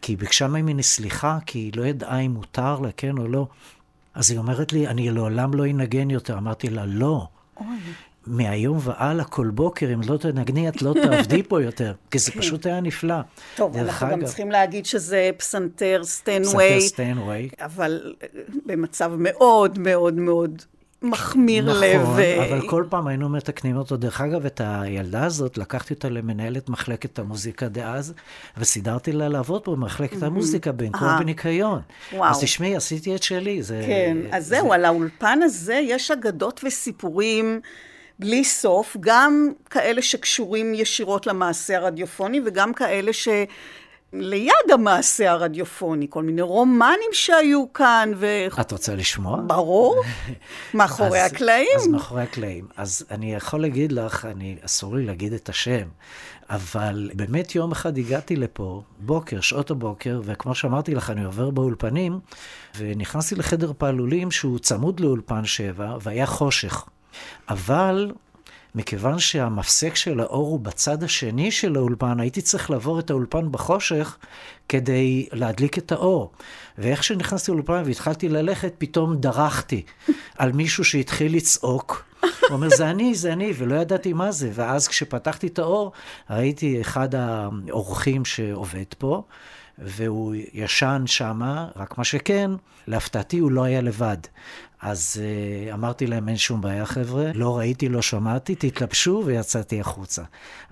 [0.02, 3.46] כי היא ביקשה ממני סליחה, כי היא לא ידעה אם מותר לה, כן או לא.
[4.14, 6.38] אז היא אומרת לי, אני לעולם לא אנגן יותר.
[6.38, 7.28] אמרתי לה, לא.
[7.56, 7.66] אוי.
[8.26, 11.92] מהיום והלאה, כל בוקר, אם לא תנגני, את לא תעבדי פה יותר.
[12.10, 13.14] כי זה פשוט היה נפלא.
[13.56, 17.48] טוב, אנחנו גם אגב, צריכים להגיד שזה פסנתר פסנתר סטיינווי, סטיינווי.
[17.60, 18.26] אבל אה,
[18.66, 20.62] במצב מאוד מאוד מאוד
[21.02, 22.00] מחמיר לב.
[22.02, 23.96] נכון, אבל כל פעם היינו מתקנים אותו.
[23.96, 28.12] דרך אגב, את הילדה הזאת, לקחתי אותה למנהלת מחלקת המוזיקה דאז,
[28.58, 31.18] וסידרתי לה לעבוד פה במחלקת המוזיקה בין כל אה.
[31.20, 31.80] בניקיון.
[32.12, 32.30] וואו.
[32.30, 33.62] אז תשמעי, עשיתי את שלי.
[33.62, 37.60] זה, כן, אז זה- זהו, על האולפן הזה יש אגדות וסיפורים
[38.20, 43.28] בלי סוף, גם כאלה שקשורים ישירות למעשה הרדיופוני, וגם כאלה ש...
[44.12, 48.26] ליד המעשה הרדיופוני, כל מיני רומנים שהיו כאן, ו...
[48.60, 49.40] את רוצה לשמוע?
[49.46, 50.02] ברור,
[50.74, 51.68] מאחורי אז- הקלעים.
[51.76, 52.66] אז מאחורי הקלעים.
[52.76, 55.88] אז אני יכול להגיד לך, אני, אסור לי להגיד את השם,
[56.50, 62.20] אבל באמת יום אחד הגעתי לפה, בוקר, שעות הבוקר, וכמו שאמרתי לך, אני עובר באולפנים,
[62.78, 66.84] ונכנסתי לחדר פעלולים שהוא צמוד לאולפן שבע, והיה חושך.
[67.48, 68.12] אבל
[68.74, 74.16] מכיוון שהמפסק של האור הוא בצד השני של האולפן, הייתי צריך לעבור את האולפן בחושך
[74.68, 76.32] כדי להדליק את האור.
[76.78, 79.82] ואיך שנכנסתי לאולפן והתחלתי ללכת, פתאום דרכתי
[80.38, 82.04] על מישהו שהתחיל לצעוק.
[82.20, 84.50] הוא אומר, זה אני, זה אני, ולא ידעתי מה זה.
[84.54, 85.92] ואז כשפתחתי את האור,
[86.30, 89.22] ראיתי אחד האורחים שעובד פה,
[89.78, 92.50] והוא ישן שמה, רק מה שכן,
[92.86, 94.16] להפתעתי הוא לא היה לבד.
[94.82, 95.20] אז
[95.70, 100.22] uh, אמרתי להם, אין שום בעיה, חבר'ה, לא ראיתי, לא שמעתי, תתלבשו ויצאתי החוצה.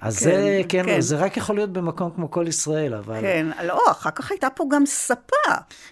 [0.01, 3.21] אז כן, זה, כן, כן, זה רק יכול להיות במקום כמו כל ישראל, אבל...
[3.21, 5.37] כן, לא, אחר כך הייתה פה גם ספה.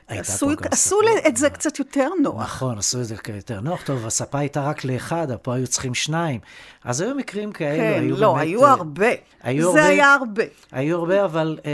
[0.08, 1.28] הייתה עשו, פה גם עשו ספה.
[1.28, 2.42] את זה קצת יותר נוח.
[2.42, 3.82] נכון, עשו את זה יותר נוח.
[3.82, 6.40] טוב, הספה הייתה רק לאחד, פה היו צריכים שניים.
[6.84, 8.42] אז היו מקרים כאלו, כן, היו לא, באמת...
[8.46, 9.06] היו אה, הרבה.
[9.42, 9.86] היו זה הרבה.
[9.92, 10.42] היה הרבה.
[10.72, 11.70] היו הרבה, אבל אה,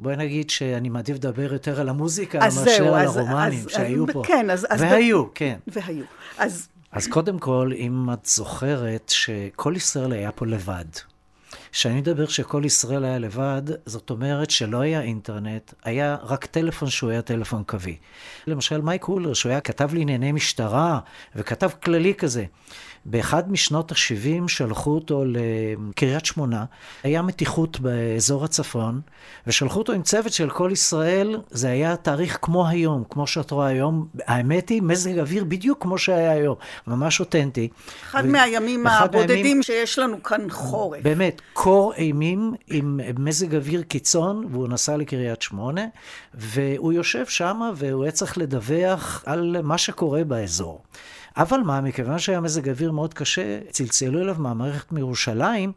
[0.00, 4.04] בואי נגיד שאני מעדיף לדבר יותר על המוזיקה אז מאשר על אז- הרומנים אז- שהיו
[4.08, 4.22] אז- פה.
[4.26, 5.58] כן, אז- אז- והיו, כן.
[5.86, 6.04] והיו.
[6.38, 10.84] אז אז קודם כל, אם את זוכרת שכל ישראל היה פה לבד.
[11.72, 17.10] כשאני מדבר שכל ישראל היה לבד, זאת אומרת שלא היה אינטרנט, היה רק טלפון שהוא
[17.10, 17.96] היה טלפון קווי.
[18.46, 21.00] למשל מייק הולר, שהוא היה כתב לענייני משטרה,
[21.36, 22.44] וכתב כללי כזה.
[23.04, 26.64] באחד משנות ה-70 שלחו אותו לקריית שמונה,
[27.02, 29.00] היה מתיחות באזור הצפון,
[29.46, 33.66] ושלחו אותו עם צוות של כל ישראל, זה היה תאריך כמו היום, כמו שאת רואה
[33.66, 34.06] היום.
[34.26, 37.68] האמת היא, מזג אוויר בדיוק כמו שהיה היום, ממש אותנטי.
[38.02, 41.02] אחד ו- מהימים הבודדים מהימים- שיש לנו כאן חורף.
[41.02, 45.84] באמת, קור אימים עם מזג אוויר קיצון, והוא נסע לקריית שמונה,
[46.34, 50.82] והוא יושב שם והוא היה צריך לדווח על מה שקורה באזור.
[51.40, 55.72] אבל מה, מכיוון שהיה מזג אוויר מאוד קשה, צלצלו אליו מהמערכת מירושלים,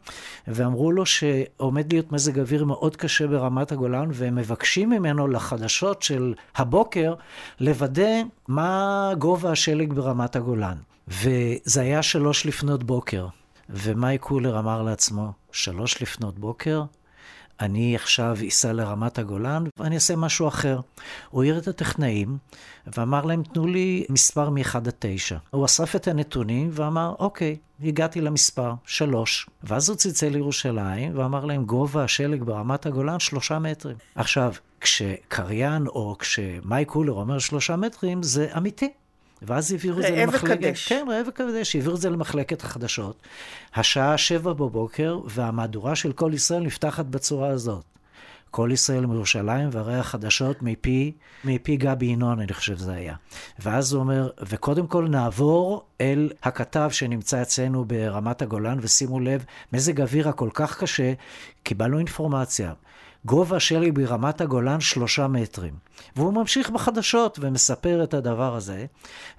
[0.48, 6.34] ואמרו לו שעומד להיות מזג אוויר מאוד קשה ברמת הגולן, והם מבקשים ממנו לחדשות של
[6.56, 7.14] הבוקר,
[7.60, 10.76] לוודא מה גובה השלג ברמת הגולן.
[11.08, 13.26] וזה היה שלוש לפנות בוקר.
[13.70, 16.82] ומייק קולר אמר לעצמו, שלוש לפנות בוקר,
[17.60, 20.80] אני עכשיו אסע לרמת הגולן ואני אעשה משהו אחר.
[21.30, 22.38] הוא העיר את הטכנאים
[22.86, 25.36] ואמר להם, תנו לי מספר מ-1 עד 9.
[25.50, 29.46] הוא אסף את הנתונים ואמר, אוקיי, הגעתי למספר, שלוש.
[29.62, 33.96] ואז הוא צלצל לירושלים ואמר להם, גובה השלג ברמת הגולן שלושה מטרים.
[34.14, 38.92] עכשיו, כשקריין או כשמייק קולר אומר שלושה מטרים, זה אמיתי.
[39.46, 40.58] ואז העבירו את זה ראה למחלקת...
[40.58, 40.88] וקדש.
[40.88, 43.22] כן, ראה וקדש, העבירו את זה למחלקת החדשות.
[43.74, 47.84] השעה שבע בבוקר, והמהדורה של כל ישראל נפתחת בצורה הזאת.
[48.50, 51.12] כל ישראל מירושלים, והרי החדשות מפי,
[51.44, 53.14] מפי גבי ינון, אני חושב שזה היה.
[53.58, 60.00] ואז הוא אומר, וקודם כל נעבור אל הכתב שנמצא אצלנו ברמת הגולן, ושימו לב, מזג
[60.00, 61.12] אוויר הכל כך קשה,
[61.62, 62.72] קיבלנו אינפורמציה.
[63.24, 65.74] גובה שלג ברמת הגולן שלושה מטרים.
[66.16, 68.86] והוא ממשיך בחדשות ומספר את הדבר הזה,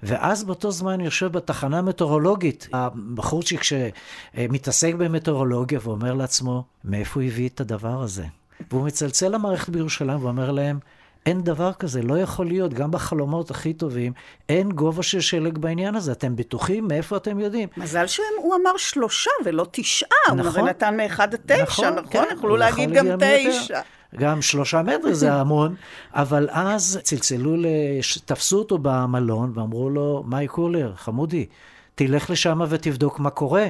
[0.02, 7.60] ואז באותו זמן יושב בתחנה מטאורולוגית, הבחורצ'יק שמתעסק במטאורולוגיה ואומר לעצמו, מאיפה הוא הביא את
[7.60, 8.24] הדבר הזה?
[8.70, 10.78] והוא מצלצל למערכת בירושלים ואומר להם,
[11.26, 14.12] אין דבר כזה, לא יכול להיות, גם בחלומות הכי טובים,
[14.48, 16.12] אין גובה של שלג בעניין הזה.
[16.12, 16.88] אתם בטוחים?
[16.88, 17.68] מאיפה אתם יודעים?
[17.76, 20.60] מזל שהוא אמר שלושה ולא תשעה, הוא נכון.
[20.60, 22.04] הרי נתן מאחד עד תשע, נכון?
[22.10, 23.06] כן, יכלו הוא להגיד גם.
[23.20, 23.80] תשע.
[24.14, 25.74] גם שלושה מטר זה המון,
[26.12, 28.18] אבל אז צלצלו, לש...
[28.18, 31.46] תפסו אותו במלון ואמרו לו, מייק קולר, חמודי,
[31.94, 33.66] תלך לשם ותבדוק מה קורה.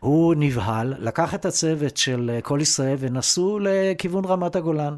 [0.00, 4.96] הוא נבהל, לקח את הצוות של כל ישראל ונסעו לכיוון רמת הגולן.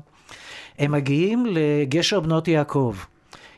[0.79, 2.97] הם מגיעים לגשר בנות יעקב.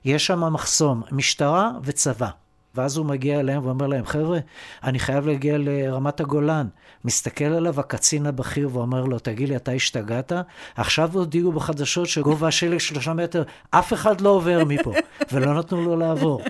[0.04, 2.28] יש שם מחסום, משטרה וצבא.
[2.74, 4.38] ואז הוא מגיע אליהם ואומר להם, חבר'ה,
[4.84, 6.66] אני חייב להגיע לרמת הגולן.
[7.04, 10.32] מסתכל עליו הקצין הבכיר ואומר לו, תגיד לי, אתה השתגעת?
[10.76, 14.92] עכשיו הודיעו בחדשות שגובה השלג שלושה מטר, אף אחד לא עובר מפה,
[15.32, 16.40] ולא נתנו לו לעבור.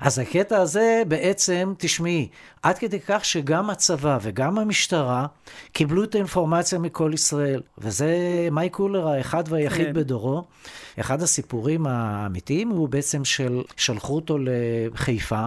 [0.00, 2.28] אז הקטע הזה בעצם, תשמעי,
[2.62, 5.26] עד כדי כך שגם הצבא וגם המשטרה
[5.72, 7.60] קיבלו את האינפורמציה מכל ישראל.
[7.78, 8.08] וזה
[8.52, 9.92] מייק קולר האחד והיחיד כן.
[9.92, 10.44] בדורו.
[11.00, 15.46] אחד הסיפורים האמיתיים הוא בעצם של, שלחו אותו לחיפה.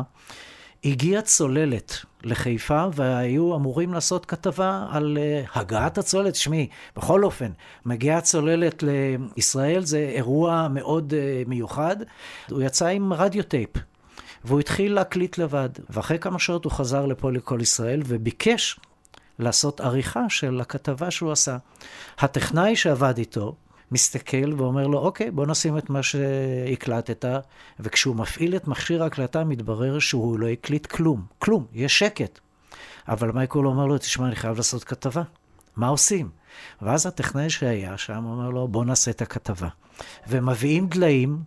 [0.86, 6.34] הגיעה צוללת לחיפה והיו אמורים לעשות כתבה על uh, הגעת הצוללת.
[6.34, 7.52] תשמעי, בכל אופן,
[7.86, 11.96] מגיעה צוללת לישראל, זה אירוע מאוד uh, מיוחד.
[12.50, 13.70] הוא יצא עם רדיו טייפ.
[14.46, 18.80] והוא התחיל להקליט לבד, ואחרי כמה שעות הוא חזר לפה לכל ישראל וביקש
[19.40, 21.58] לעשות עריכה של הכתבה שהוא עשה.
[22.20, 23.56] הטכנאי שעבד איתו
[23.92, 27.26] מסתכל ואומר לו, אוקיי, בוא נשים את מה שהקלטת,
[27.80, 32.40] וכשהוא מפעיל את מכשיר ההקלטה מתברר שהוא לא הקליט כלום, כלום, יש שקט.
[33.08, 35.22] אבל מייקל אומר לו, תשמע, אני חייב לעשות כתבה.
[35.76, 36.30] מה עושים?
[36.82, 39.68] ואז הטכנאי שהיה שם אומר לו, בוא נעשה את הכתבה.
[40.28, 41.40] ומביאים דליים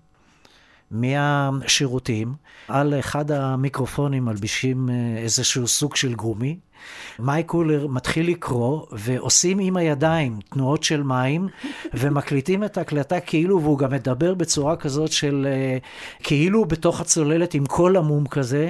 [0.90, 2.34] מהשירותים,
[2.68, 6.58] על אחד המיקרופונים מלבישים אה, איזשהו סוג של גומי.
[7.18, 11.48] מייק קולר מתחיל לקרוא, ועושים עם הידיים תנועות של מים,
[11.94, 15.78] ומקליטים את ההקלטה כאילו, והוא גם מדבר בצורה כזאת של אה,
[16.22, 18.68] כאילו בתוך הצוללת עם קול עמום כזה,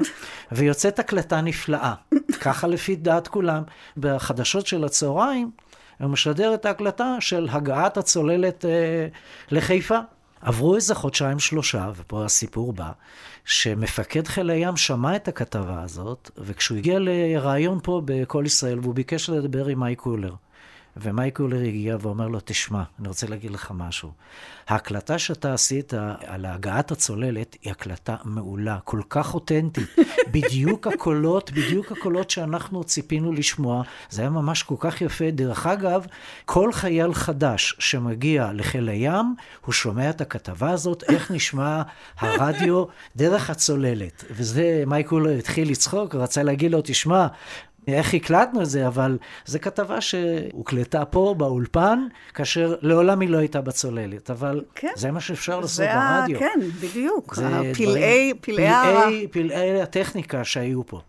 [0.52, 1.94] ויוצאת הקלטה נפלאה.
[2.40, 3.62] ככה לפי דעת כולם.
[3.96, 5.50] בחדשות של הצהריים,
[6.00, 9.06] הוא משדר את ההקלטה של הגעת הצוללת אה,
[9.50, 9.98] לחיפה.
[10.40, 12.90] עברו איזה חודשיים שלושה, ופה הסיפור בא,
[13.44, 19.30] שמפקד חיל הים שמע את הכתבה הזאת, וכשהוא הגיע לראיון פה ב"קול ישראל", והוא ביקש
[19.30, 20.34] לדבר עם מייק קולר.
[20.96, 24.12] ומייק קולר הגיע ואומר לו, תשמע, אני רוצה להגיד לך משהו.
[24.68, 25.94] ההקלטה שאתה עשית
[26.26, 29.88] על הגעת הצוללת היא הקלטה מעולה, כל כך אותנטית.
[30.32, 33.82] בדיוק הקולות, בדיוק הקולות שאנחנו ציפינו לשמוע.
[34.10, 35.30] זה היה ממש כל כך יפה.
[35.30, 36.06] דרך אגב,
[36.44, 39.34] כל חייל חדש שמגיע לחיל הים,
[39.64, 41.82] הוא שומע את הכתבה הזאת, איך נשמע
[42.18, 42.84] הרדיו
[43.16, 44.24] דרך הצוללת.
[44.30, 47.26] וזה, מייק קולר התחיל לצחוק, רצה להגיד לו, תשמע,
[47.86, 53.60] איך הקלטנו את זה, אבל זו כתבה שהוקלטה פה באולפן, כאשר לעולם היא לא הייתה
[53.60, 54.92] בצוללת, אבל כן.
[54.96, 56.38] זה מה שאפשר לעשות ברדיו.
[56.38, 57.34] כן, בדיוק.
[57.74, 61.00] פלאי, פלאי, פלאי הטכניקה שהיו פה.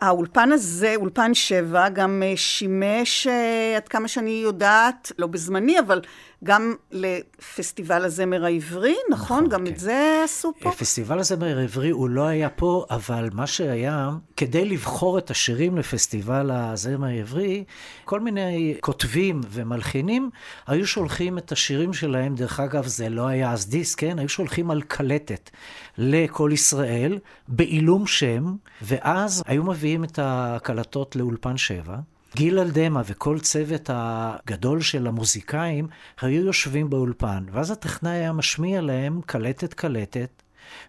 [0.00, 6.00] האולפן הזה, אולפן שבע, גם אה, שימש, אה, עד כמה שאני יודעת, לא בזמני, אבל
[6.44, 9.22] גם לפסטיבל הזמר העברי, נכון?
[9.32, 9.72] נכון גם כן.
[9.72, 10.70] את זה עשו פה?
[10.70, 16.50] פסטיבל הזמר העברי הוא לא היה פה, אבל מה שהיה, כדי לבחור את השירים לפסטיבל
[16.50, 17.64] הזמר העברי,
[18.04, 20.30] כל מיני כותבים ומלחינים
[20.66, 24.18] היו שולחים את השירים שלהם, דרך אגב, זה לא היה אז דיסק, כן?
[24.18, 25.50] היו שולחים על קלטת
[25.98, 31.96] לכל ישראל, בעילום שם, ואז היו מביאים את הקלטות לאולפן שבע.
[32.36, 35.88] גיל אלדמה וכל צוות הגדול של המוזיקאים
[36.20, 40.42] היו יושבים באולפן, ואז הטכנאי היה משמיע להם קלטת קלטת,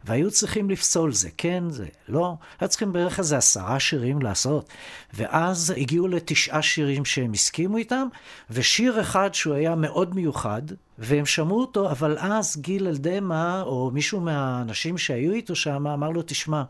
[0.03, 2.35] והיו צריכים לפסול זה, כן, זה לא.
[2.59, 4.69] היו צריכים בערך איזה עשרה שירים לעשות.
[5.13, 8.07] ואז הגיעו לתשעה שירים שהם הסכימו איתם,
[8.49, 10.61] ושיר אחד שהוא היה מאוד מיוחד,
[10.97, 16.21] והם שמעו אותו, אבל אז גיל אלדמה, או מישהו מהאנשים שהיו איתו שם, אמר לו,
[16.25, 16.63] תשמע,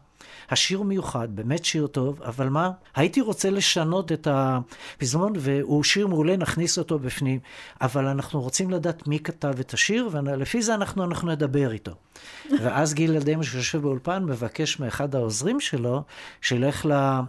[0.50, 2.72] השיר מיוחד, באמת שיר טוב, אבל מה?
[2.96, 7.40] הייתי רוצה לשנות את הפזמון, והוא שיר מעולה, נכניס אותו בפנים.
[7.82, 11.92] אבל אנחנו רוצים לדעת מי כתב את השיר, ולפי זה אנחנו, אנחנו נדבר איתו.
[12.62, 16.04] ואז גיל אלדמה שיושב באולפן מבקש מאחד העוזרים שלו,
[16.42, 16.86] שילך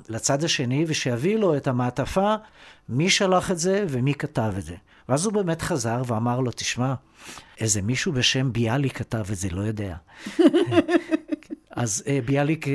[0.09, 2.35] לצד השני ושיביא לו את המעטפה,
[2.89, 4.75] מי שלח את זה ומי כתב את זה.
[5.09, 6.95] ואז הוא באמת חזר ואמר לו, תשמע,
[7.61, 9.97] איזה מישהו בשם ביאלי כתב את זה, לא יודע.
[11.77, 12.73] אז אה, ביאליק, אה,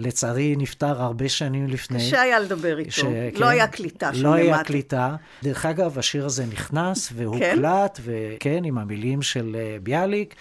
[0.00, 1.98] לצערי, נפטר הרבה שנים לפני.
[1.98, 2.98] קשה היה לדבר איתו, ש...
[2.98, 4.42] לא כן, היה קליטה שם לא למטה.
[4.42, 5.16] היה קליטה.
[5.42, 8.02] דרך אגב, השיר הזה נכנס והוקלט, כן?
[8.04, 10.34] וכן, עם המילים של אה, ביאליק,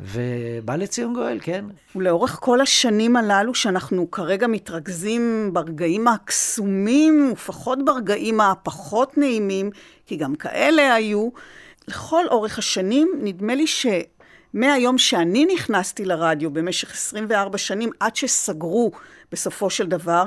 [0.00, 1.64] ובא לציון גואל, כן.
[1.96, 9.70] ולאורך כל השנים הללו, שאנחנו כרגע מתרכזים ברגעים הקסומים, ופחות ברגעים הפחות נעימים,
[10.06, 11.28] כי גם כאלה היו,
[11.88, 13.86] לכל אורך השנים, נדמה לי ש...
[14.54, 18.90] מהיום שאני נכנסתי לרדיו במשך 24 שנים, עד שסגרו
[19.32, 20.26] בסופו של דבר,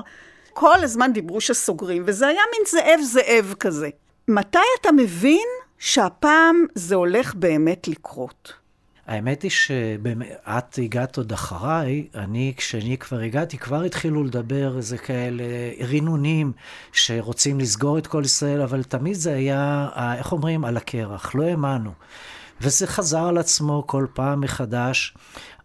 [0.54, 3.90] כל הזמן דיברו שסוגרים, וזה היה מין זאב זאב כזה.
[4.28, 5.48] מתי אתה מבין
[5.80, 8.54] שהפעם זה הולך באמת לקרות?
[9.08, 15.44] האמת היא שאת הגעת עוד אחריי, אני, כשאני כבר הגעתי, כבר התחילו לדבר איזה כאלה
[15.88, 16.52] רינונים
[16.92, 21.92] שרוצים לסגור את כל ישראל, אבל תמיד זה היה, איך אומרים, על הקרח, לא האמנו.
[22.62, 25.14] וזה חזר על עצמו כל פעם מחדש,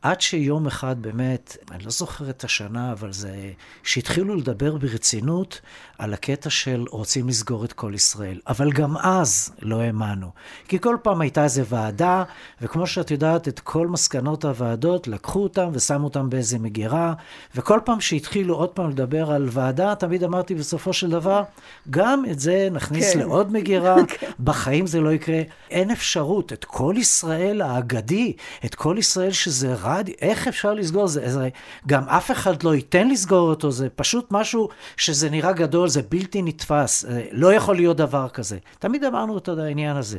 [0.03, 5.61] עד שיום אחד באמת, אני לא זוכר את השנה, אבל זה, שהתחילו לדבר ברצינות
[6.03, 8.41] על הקטע של רוצים לסגור את כל ישראל.
[8.49, 10.31] אבל גם אז לא האמנו.
[10.69, 12.23] כי כל פעם הייתה איזו ועדה,
[12.63, 17.13] וכמו שאת יודעת, את כל מסקנות הוועדות, לקחו אותם ושמו אותם באיזה מגירה,
[17.57, 21.43] וכל פעם שהתחילו עוד פעם לדבר על ועדה, תמיד אמרתי בסופו של דבר,
[21.91, 23.19] גם את זה נכניס כן.
[23.19, 24.31] לעוד מגירה, כן.
[24.41, 25.41] בחיים זה לא יקרה.
[25.71, 28.33] אין אפשרות, את כל ישראל האגדי,
[28.65, 31.31] את כל ישראל שזה רדיו, איך אפשר לסגור זה?
[31.31, 31.49] זה?
[31.87, 35.92] גם אף אחד לא ייתן לסגור אותו, זה פשוט משהו שזה נראה גדול.
[35.93, 38.59] זה בלתי נתפס, אה, לא יכול להיות דבר כזה.
[38.79, 40.19] תמיד אמרנו את העניין הזה.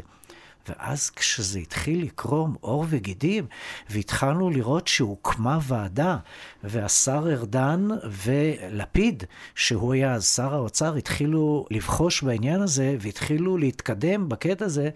[0.70, 3.46] ואז כשזה התחיל לקרום עור וגידים,
[3.90, 6.18] והתחלנו לראות שהוקמה ועדה,
[6.64, 9.24] והשר ארדן ולפיד,
[9.56, 14.90] שהוא היה אז שר האוצר, התחילו לבחוש בעניין הזה, והתחילו להתקדם בקטע הזה,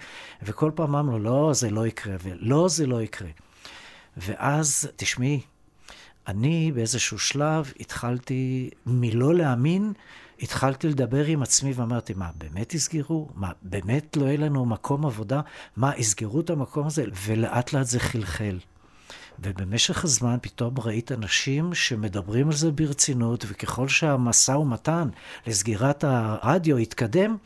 [0.43, 3.29] וכל פעם אמרנו, לא, זה לא יקרה, ולא, זה לא יקרה.
[4.17, 5.41] ואז, תשמעי,
[6.27, 9.93] אני באיזשהו שלב התחלתי מלא להאמין
[10.41, 13.29] התחלתי לדבר עם עצמי ואמרתי, מה, באמת יסגרו?
[13.35, 15.41] מה, באמת לא יהיה לנו מקום עבודה?
[15.77, 17.05] מה, יסגרו את המקום הזה?
[17.25, 18.59] ולאט לאט זה חלחל.
[19.39, 25.09] ובמשך הזמן פתאום ראית אנשים שמדברים על זה ברצינות, וככל שהמשא ומתן
[25.47, 27.37] לסגירת הרדיו התקדם,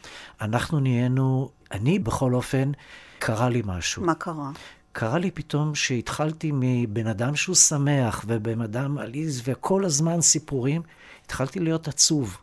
[0.41, 2.71] אנחנו נהיינו, אני בכל אופן,
[3.19, 4.03] קרה לי משהו.
[4.03, 4.51] מה קרה?
[4.91, 10.81] קרה לי פתאום שהתחלתי מבן אדם שהוא שמח, ובן אדם עליז, וכל הזמן סיפורים,
[11.25, 12.37] התחלתי להיות עצוב.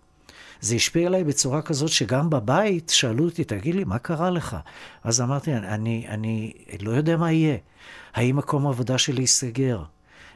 [0.61, 4.57] זה השפיע עליי בצורה כזאת שגם בבית שאלו אותי, תגיד לי, מה קרה לך?
[5.05, 7.57] אז אמרתי, אני, אני לא יודע מה יהיה.
[8.15, 9.83] האם מקום העבודה שלי ייסגר?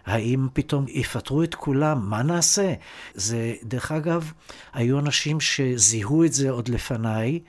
[0.07, 2.11] האם פתאום יפטרו את כולם?
[2.11, 2.75] מה נעשה?
[3.15, 4.33] זה, דרך אגב,
[4.73, 7.41] היו אנשים שזיהו את זה עוד לפניי,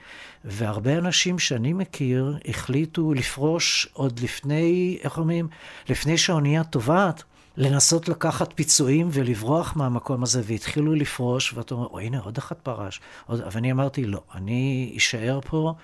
[0.44, 5.48] והרבה אנשים שאני מכיר החליטו לפרוש עוד לפני, איך אומרים?
[5.88, 7.22] לפני שהאונייה טובעת.
[7.56, 13.00] לנסות לקחת פיצויים ולברוח מהמקום הזה, והתחילו לפרוש, ואתה אומר, או הנה, עוד אחד פרש.
[13.26, 13.40] עוד...
[13.52, 15.74] ואני אמרתי, לא, אני אשאר פה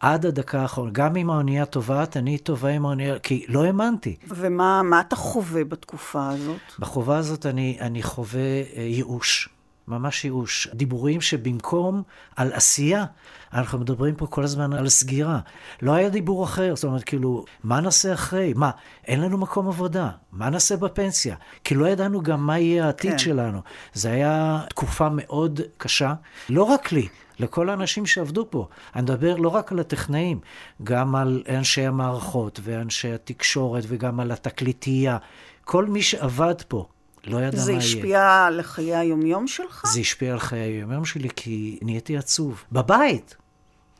[0.00, 0.90] עד הדקה האחרונה.
[0.92, 4.16] גם אם האונייה טובעת, אני טובה עם האונייה, כי לא האמנתי.
[4.28, 6.60] ומה אתה חווה בתקופה הזאת?
[6.78, 9.48] בחובה הזאת אני, אני חווה אה, ייאוש.
[9.88, 10.68] ממש ייאוש.
[10.74, 12.02] דיבורים שבמקום
[12.36, 13.04] על עשייה,
[13.52, 15.40] אנחנו מדברים פה כל הזמן על סגירה.
[15.82, 18.52] לא היה דיבור אחר, זאת אומרת, כאילו, מה נעשה אחרי?
[18.56, 18.70] מה,
[19.06, 20.10] אין לנו מקום עבודה?
[20.32, 21.36] מה נעשה בפנסיה?
[21.64, 23.18] כי לא ידענו גם מה יהיה העתיד כן.
[23.18, 23.60] שלנו.
[23.94, 26.14] זו הייתה תקופה מאוד קשה,
[26.48, 27.08] לא רק לי.
[27.40, 28.68] לכל האנשים שעבדו פה.
[28.94, 30.40] אני מדבר לא רק על הטכנאים,
[30.82, 35.18] גם על אנשי המערכות ואנשי התקשורת וגם על התקליטייה.
[35.64, 36.86] כל מי שעבד פה,
[37.28, 37.64] לא ידע מה יהיה.
[37.64, 39.84] זה השפיע על חיי היומיום שלך?
[39.86, 42.64] זה השפיע על חיי היומיום שלי, כי נהייתי עצוב.
[42.72, 43.36] בבית!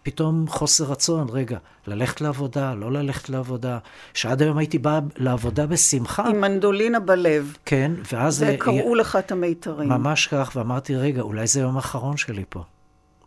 [0.02, 3.78] פתאום חוסר רצון, רגע, ללכת לעבודה, לא ללכת לעבודה,
[4.14, 6.28] שעד היום הייתי באה לעבודה בשמחה.
[6.28, 7.56] עם מנדולינה בלב.
[7.64, 8.44] כן, ואז...
[8.48, 9.88] וקראו לך את המיתרים.
[9.88, 12.62] ממש כך, ואמרתי, רגע, אולי זה היום האחרון שלי פה.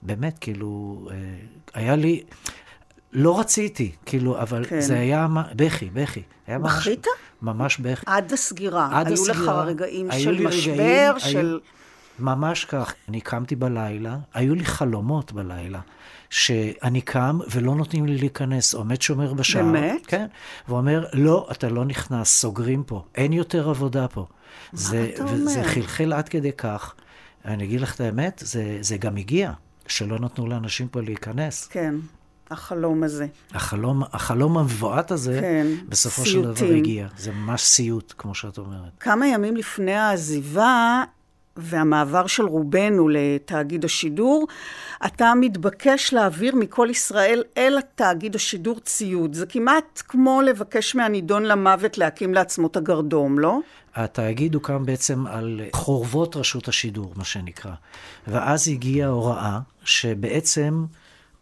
[0.02, 1.16] באמת, כאילו, אה,
[1.74, 2.24] היה לי...
[3.14, 4.82] לא רציתי, כאילו, אבל כן.
[4.82, 6.22] זה היה בכי, בכי.
[6.48, 7.08] בכית?
[7.42, 8.06] ממש בכי.
[8.06, 8.90] עד הסגירה.
[8.92, 9.38] עד היו הסגירה.
[9.38, 11.38] היו לך רגעים של משבר, רגעים, של...
[11.38, 11.58] היו,
[12.20, 12.94] ממש כך.
[13.10, 15.80] אני קמתי בלילה, היו לי חלומות בלילה,
[16.30, 18.74] שאני קם ולא נותנים לי להיכנס.
[18.74, 19.64] עומד שומר בשער.
[19.64, 20.06] באמת?
[20.06, 20.26] כן.
[20.68, 23.04] ואומר, לא, אתה לא נכנס, סוגרים פה.
[23.16, 24.26] אין יותר עבודה פה.
[24.74, 25.34] מה זה, אתה אומר?
[25.34, 26.94] וזה חלחל עד כדי כך.
[27.46, 29.52] אני אגיד לך את האמת, זה, זה גם הגיע.
[29.88, 31.68] שלא נתנו לאנשים פה להיכנס.
[31.68, 31.96] כן,
[32.52, 33.28] החלום הזה.
[33.54, 36.56] החלום, החלום המבועת הזה, כן, בסופו סיוטים.
[36.56, 37.08] של דבר הגיע.
[37.18, 38.92] זה ממש סיוט, כמו שאת אומרת.
[39.00, 41.04] כמה ימים לפני העזיבה
[41.58, 44.48] והמעבר של רובנו לתאגיד השידור,
[45.06, 49.34] אתה מתבקש להעביר מכל ישראל אל תאגיד השידור ציוד.
[49.34, 53.60] זה כמעט כמו לבקש מהנידון למוות להקים לעצמו את הגרדום, לא?
[53.96, 57.72] התאגיד הוקם בעצם על חורבות רשות השידור, מה שנקרא.
[58.28, 60.86] ואז הגיעה הוראה שבעצם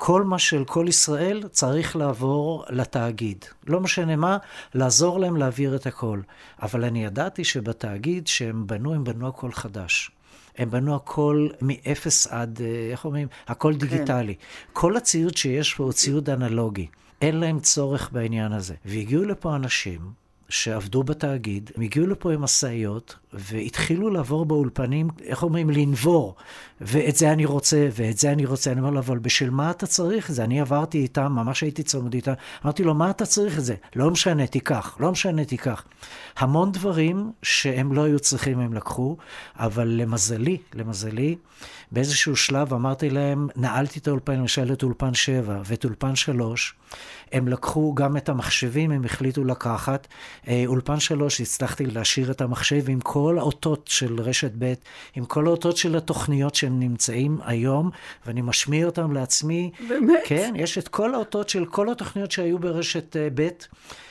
[0.02, 3.45] כל מה של כל ישראל צריך לעבור לתאגיד.
[3.68, 4.38] לא משנה מה,
[4.74, 6.22] לעזור להם להעביר את הכל.
[6.62, 10.12] אבל אני ידעתי שבתאגיד שהם בנו, הם בנו הכל חדש.
[10.58, 13.28] הם בנו הכל מאפס עד, אה, איך אומרים?
[13.47, 14.36] הכל דיגיטלי.
[14.36, 14.41] כן.
[14.74, 16.88] כל הציוד שיש פה הוא ציוד אנלוגי.
[17.22, 18.76] אין להם צורך בעניין הזה.
[18.86, 20.00] והגיעו לפה אנשים
[20.50, 26.36] שעבדו בתאגיד, הם הגיעו לפה עם משאיות, והתחילו לעבור באולפנים, איך אומרים, לנבור.
[26.82, 28.72] ואת זה אני רוצה, ואת זה אני רוצה.
[28.72, 30.44] אני אומר לו, אבל בשביל מה אתה צריך את זה?
[30.44, 32.34] אני עברתי איתם, ממש הייתי צמוד איתם.
[32.66, 33.76] אמרתי לו, מה אתה צריך את זה?
[33.96, 35.84] לא משנה, תיקח, לא משנה, תיקח.
[36.38, 39.18] המון דברים שהם לא היו צריכים, הם לקחו,
[39.56, 41.36] אבל למזלי, למזלי,
[41.92, 46.74] באיזשהו שלב אמרתי להם, נעלתי את האולפן, למשל את אולפן 7 ואת אולפן 3,
[47.32, 50.08] הם לקחו גם את המחשבים, הם החליטו לקחת.
[50.48, 54.74] אה, אולפן 3, הצלחתי להשאיר את המחשב עם כל האותות של רשת ב',
[55.16, 57.90] עם כל האותות של התוכניות שהם נמצאים היום,
[58.26, 59.72] ואני משמיע אותם לעצמי.
[59.90, 60.20] באמת?
[60.26, 63.50] כן, יש את כל האותות של כל התוכניות שהיו ברשת אה, ב',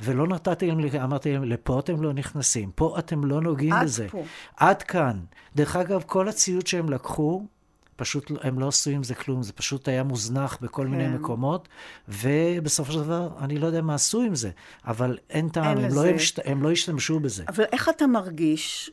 [0.02, 4.06] ולא נתתי להם, אמרתי להם, לפה אתם לא נכנסים, פה אתם לא נוגעים עד בזה.
[4.10, 4.22] פה.
[4.56, 5.20] עד כאן.
[5.56, 7.46] דרך אגב, כל הציוד שהם לקחו,
[7.98, 10.90] פשוט לא- הם לא עשו עם זה כלום, זה פשוט היה מוזנח בכל כן.
[10.90, 11.68] מיני מקומות,
[12.08, 14.50] ובסופו של דבר, אני לא יודע מה עשו עם זה,
[14.86, 15.96] אבל אין טעם, אין הם, לזה.
[15.96, 16.38] לא השת...
[16.44, 17.44] הם לא השתמשו בזה.
[17.48, 18.90] אבל איך אתה מרגיש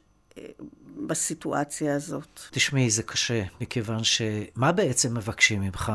[1.07, 2.39] בסיטואציה הזאת?
[2.51, 5.91] תשמעי, זה קשה, מכיוון שמה בעצם מבקשים ממך?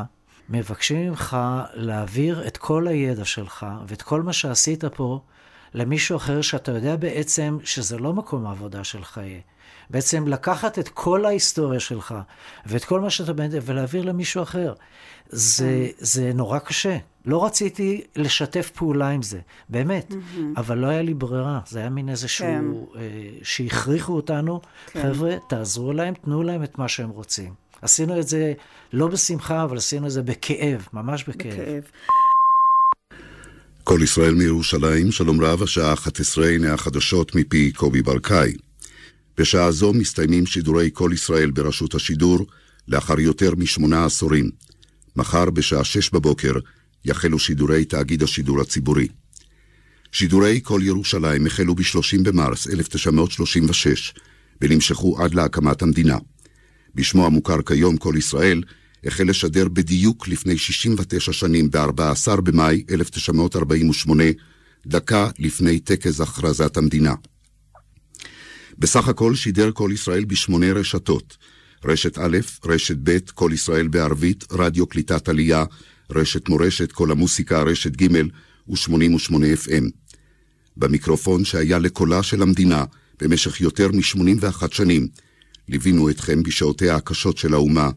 [0.49, 1.37] מבקשים ממך
[1.73, 5.21] להעביר את כל הידע שלך ואת כל מה שעשית פה
[5.73, 9.41] למישהו אחר שאתה יודע בעצם שזה לא מקום העבודה שלך יהיה.
[9.89, 12.15] בעצם לקחת את כל ההיסטוריה שלך
[12.65, 14.73] ואת כל מה שאתה באמת, ולהעביר למישהו אחר.
[15.29, 16.97] זה, זה נורא קשה.
[17.25, 20.13] לא רציתי לשתף פעולה עם זה, באמת,
[20.57, 21.59] אבל לא היה לי ברירה.
[21.67, 23.01] זה היה מין איזשהו, אה,
[23.43, 24.61] שהכריחו אותנו,
[24.93, 27.53] חבר'ה, תעזרו להם, תנו להם את מה שהם רוצים.
[27.81, 28.53] עשינו את זה
[28.93, 31.53] לא בשמחה, אבל עשינו את זה בכאב, ממש בכאב.
[31.53, 31.83] בכאב.
[33.83, 38.53] כל ישראל מירושלים, שלום רב, השעה 11, הנה החדשות מפי קובי ברקאי.
[39.37, 42.39] בשעה זו מסתיימים שידורי כל ישראל ברשות השידור,
[42.87, 44.49] לאחר יותר משמונה עשורים.
[45.15, 46.53] מחר בשעה שש בבוקר
[47.05, 49.07] יחלו שידורי תאגיד השידור הציבורי.
[50.11, 54.13] שידורי כל ירושלים החלו ב-30 במרס 1936,
[54.61, 56.17] ונמשכו עד להקמת המדינה.
[56.95, 58.63] בשמו המוכר כיום כל ישראל,
[59.03, 64.23] החל לשדר בדיוק לפני 69 שנים, ב-14 במאי 1948,
[64.87, 67.13] דקה לפני טקס הכרזת המדינה.
[68.77, 71.37] בסך הכל שידר כל ישראל בשמונה רשתות,
[71.85, 75.65] רשת א', רשת ב', כל ישראל בערבית, רדיו קליטת עלייה,
[76.15, 78.07] רשת מורשת, כל המוסיקה, רשת ג'
[78.67, 79.85] ו-88 FM.
[80.77, 82.85] במיקרופון שהיה לקולה של המדינה
[83.21, 85.07] במשך יותר מ-81 שנים,
[85.69, 87.89] ליווינו אתכם בשעותיה הקשות של האומה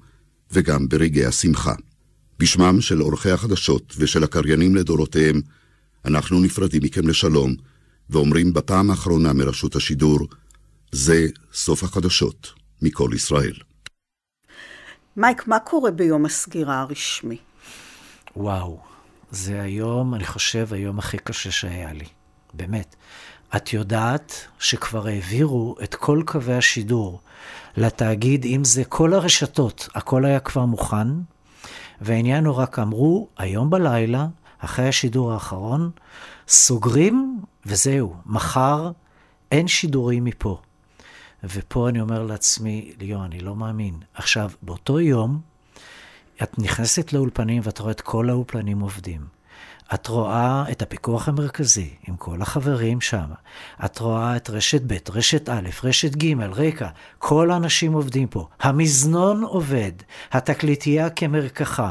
[0.53, 1.75] וגם ברגעי השמחה.
[2.39, 5.41] בשמם של עורכי החדשות ושל הקריינים לדורותיהם,
[6.05, 7.55] אנחנו נפרדים מכם לשלום,
[8.11, 10.19] ואומרים בפעם האחרונה מרשות השידור,
[10.93, 12.53] זה סוף החדשות
[12.83, 13.55] מכל ישראל.
[15.17, 17.37] מייק, מה קורה ביום הסגירה הרשמי?
[18.37, 18.79] וואו,
[19.31, 22.07] זה היום, אני חושב, היום הכי קשה שהיה לי.
[22.55, 22.97] באמת.
[23.57, 27.21] את יודעת שכבר העבירו את כל קווי השידור
[27.77, 31.09] לתאגיד, אם זה כל הרשתות, הכל היה כבר מוכן,
[32.01, 34.27] והעניין הוא רק אמרו, היום בלילה,
[34.59, 35.91] אחרי השידור האחרון,
[36.49, 38.91] סוגרים וזהו, מחר
[39.53, 40.61] אין שידורים מפה.
[41.45, 43.95] ופה אני אומר לעצמי, ליאו, אני לא מאמין.
[44.15, 45.41] עכשיו, באותו יום,
[46.43, 49.21] את נכנסת לאולפנים ואת רואה את כל האולפנים עובדים.
[49.95, 53.27] את רואה את הפיקוח המרכזי עם כל החברים שם.
[53.85, 58.49] את רואה את רשת ב', רשת א', רשת ג', רקע, כל האנשים עובדים פה.
[58.61, 59.93] המזנון עובד,
[60.33, 61.91] התקליטייה כמרקחה.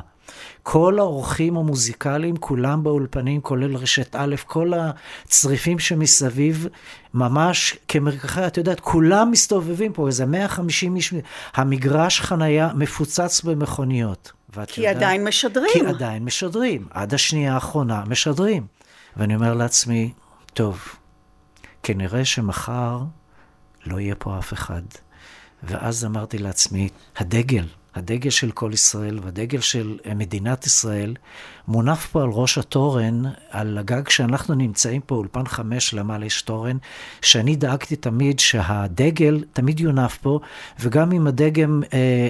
[0.63, 4.71] כל האורחים המוזיקליים, כולם באולפנים, כולל רשת א', כל
[5.25, 6.67] הצריפים שמסביב,
[7.13, 11.13] ממש כמרקחה, את יודעת, כולם מסתובבים פה, איזה 150 איש,
[11.53, 14.31] המגרש חנייה מפוצץ במכוניות.
[14.67, 15.69] כי יודעת, עדיין משדרים.
[15.73, 16.87] כי עדיין משדרים.
[16.89, 18.65] עד השנייה האחרונה משדרים.
[19.17, 20.13] ואני אומר לעצמי,
[20.53, 20.81] טוב,
[21.83, 22.99] כנראה שמחר
[23.85, 24.81] לא יהיה פה אף אחד.
[25.63, 27.65] ואז אמרתי לעצמי, הדגל,
[27.95, 31.15] הדגל של כל ישראל והדגל של מדינת ישראל
[31.67, 36.77] מונף פה על ראש התורן, על הגג שאנחנו נמצאים פה, אולפן חמש למעלה יש תורן,
[37.21, 40.39] שאני דאגתי תמיד שהדגל תמיד יונף פה,
[40.79, 42.29] וגם אם הדגם אה,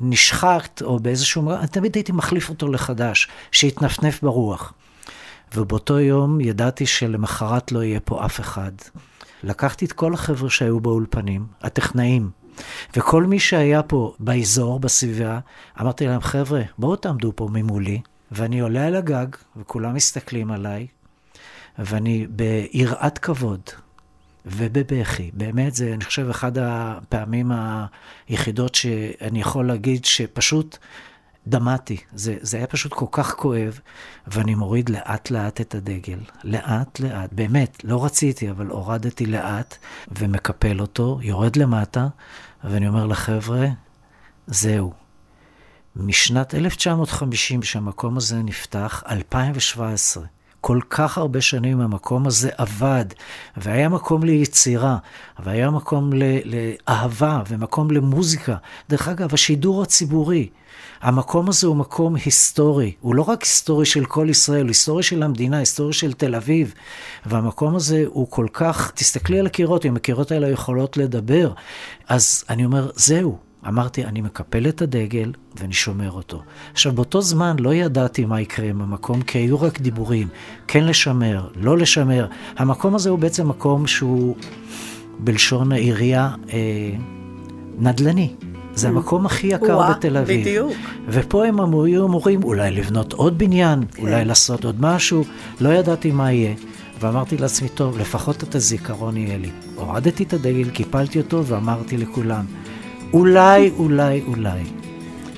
[0.00, 1.50] נשחט או באיזשהו...
[1.50, 4.72] אני תמיד הייתי מחליף אותו לחדש, שיתנפנף ברוח.
[5.54, 8.72] ובאותו יום ידעתי שלמחרת לא יהיה פה אף אחד.
[9.42, 12.30] לקחתי את כל החבר'ה שהיו באולפנים, הטכנאים,
[12.96, 15.38] וכל מי שהיה פה באזור, בסביבה,
[15.80, 18.00] אמרתי להם, חבר'ה, בואו תעמדו פה ממולי,
[18.32, 19.26] ואני עולה על הגג,
[19.56, 20.86] וכולם מסתכלים עליי,
[21.78, 23.60] ואני ביראת כבוד
[24.46, 25.30] ובבכי.
[25.34, 27.52] באמת, זה, אני חושב, אחד הפעמים
[28.28, 30.78] היחידות שאני יכול להגיד שפשוט
[31.46, 31.96] דמעתי.
[32.14, 33.80] זה, זה היה פשוט כל כך כואב,
[34.26, 36.18] ואני מוריד לאט-לאט את הדגל.
[36.44, 39.76] לאט-לאט, באמת, לא רציתי, אבל הורדתי לאט
[40.18, 42.08] ומקפל אותו, יורד למטה,
[42.64, 43.66] ואני אומר לחבר'ה,
[44.46, 44.92] זהו.
[45.96, 50.24] משנת 1950, שהמקום הזה נפתח, 2017,
[50.60, 53.04] כל כך הרבה שנים המקום הזה עבד,
[53.56, 54.98] והיה מקום ליצירה,
[55.38, 56.10] והיה מקום
[56.44, 58.56] לאהבה, ומקום למוזיקה.
[58.88, 60.48] דרך אגב, השידור הציבורי,
[61.00, 62.92] המקום הזה הוא מקום היסטורי.
[63.00, 66.74] הוא לא רק היסטורי של כל ישראל, הוא היסטורי של המדינה, היסטורי של תל אביב.
[67.26, 71.52] והמקום הזה הוא כל כך, תסתכלי על הקירות, אם הקירות האלה יכולות לדבר.
[72.08, 73.38] אז אני אומר, זהו.
[73.68, 76.42] אמרתי, אני מקפל את הדגל ואני שומר אותו.
[76.72, 80.28] עכשיו, באותו זמן לא ידעתי מה יקרה עם המקום, כי היו רק דיבורים.
[80.68, 82.26] כן לשמר, לא לשמר.
[82.56, 84.36] המקום הזה הוא בעצם מקום שהוא,
[85.18, 86.90] בלשון העירייה, אה,
[87.78, 88.34] נדל"ני.
[88.74, 90.40] זה המקום הכי יקר ווא, בתל אביב.
[90.40, 90.72] בדיוק.
[91.08, 94.02] ופה הם היו אמורים אולי לבנות עוד בניין, כן.
[94.02, 95.24] אולי לעשות עוד משהו,
[95.60, 96.54] לא ידעתי מה יהיה.
[97.00, 99.50] ואמרתי לעצמי, טוב, לפחות את הזיכרון יהיה לי.
[99.76, 102.44] הורדתי את הדגל, קיפלתי אותו ואמרתי לכולם,
[103.12, 104.62] אולי, אולי, אולי,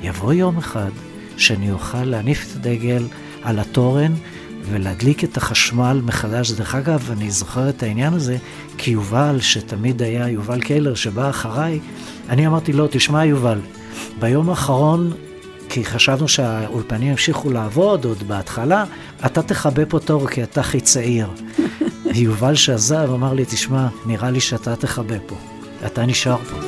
[0.02, 0.90] יבוא יום אחד
[1.36, 3.02] שאני אוכל להניף את הדגל
[3.42, 4.12] על התורן
[4.70, 6.52] ולהדליק את החשמל מחדש.
[6.52, 8.36] דרך אגב, אני זוכר את העניין הזה,
[8.78, 11.80] כי יובל, שתמיד היה יובל קלר, שבא אחריי,
[12.28, 13.58] אני אמרתי לו, תשמע יובל,
[14.20, 15.12] ביום האחרון,
[15.68, 18.84] כי חשבנו שהאולפנים ימשיכו לעבוד עוד בהתחלה,
[19.26, 21.28] אתה תכבה פה תור כי אתה הכי צעיר.
[22.14, 25.36] יובל שעזב אמר לי, תשמע, נראה לי שאתה תכבה פה,
[25.86, 26.65] אתה נשאר פה.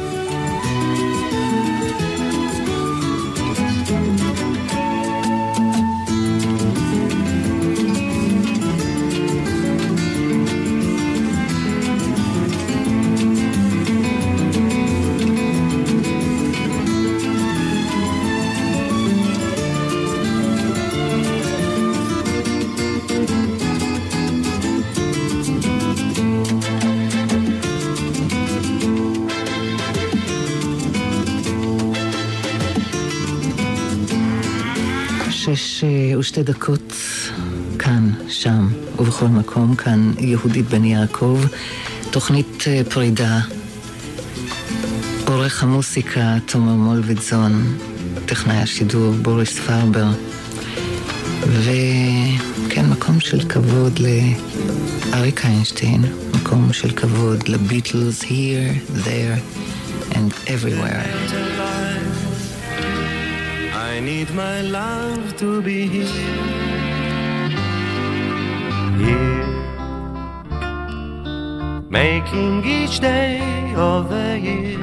[36.38, 36.92] ושתי דקות,
[37.78, 38.68] כאן, שם
[38.98, 41.40] ובכל מקום, כאן יהודית בן יעקב,
[42.10, 43.40] תוכנית אה, פרידה,
[45.26, 47.78] עורך המוסיקה תומר מולביטזון,
[48.26, 50.06] טכנאי השידור בוריס פרבר,
[51.40, 54.00] וכן, מקום של כבוד
[55.12, 59.38] לאריק איינשטיין, מקום של כבוד לביטלס, here, there
[60.12, 61.57] and everywhere.
[63.98, 66.06] I need my love to be here,
[68.96, 69.44] here,
[71.90, 73.40] making each day
[73.74, 74.78] of the year,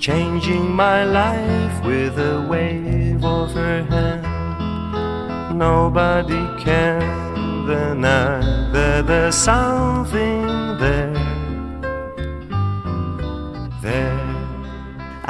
[0.00, 5.56] changing my life with a wave of her hand.
[5.56, 8.40] Nobody can deny
[8.72, 10.48] that there's something
[10.80, 11.21] there.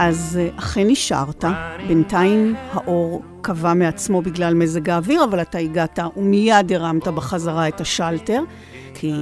[0.03, 1.45] אז אה, אכן נשארת,
[1.89, 8.43] בינתיים האור קבע מעצמו בגלל מזג האוויר, אבל אתה הגעת ומיד הרמת בחזרה את השלטר,
[8.95, 9.13] כי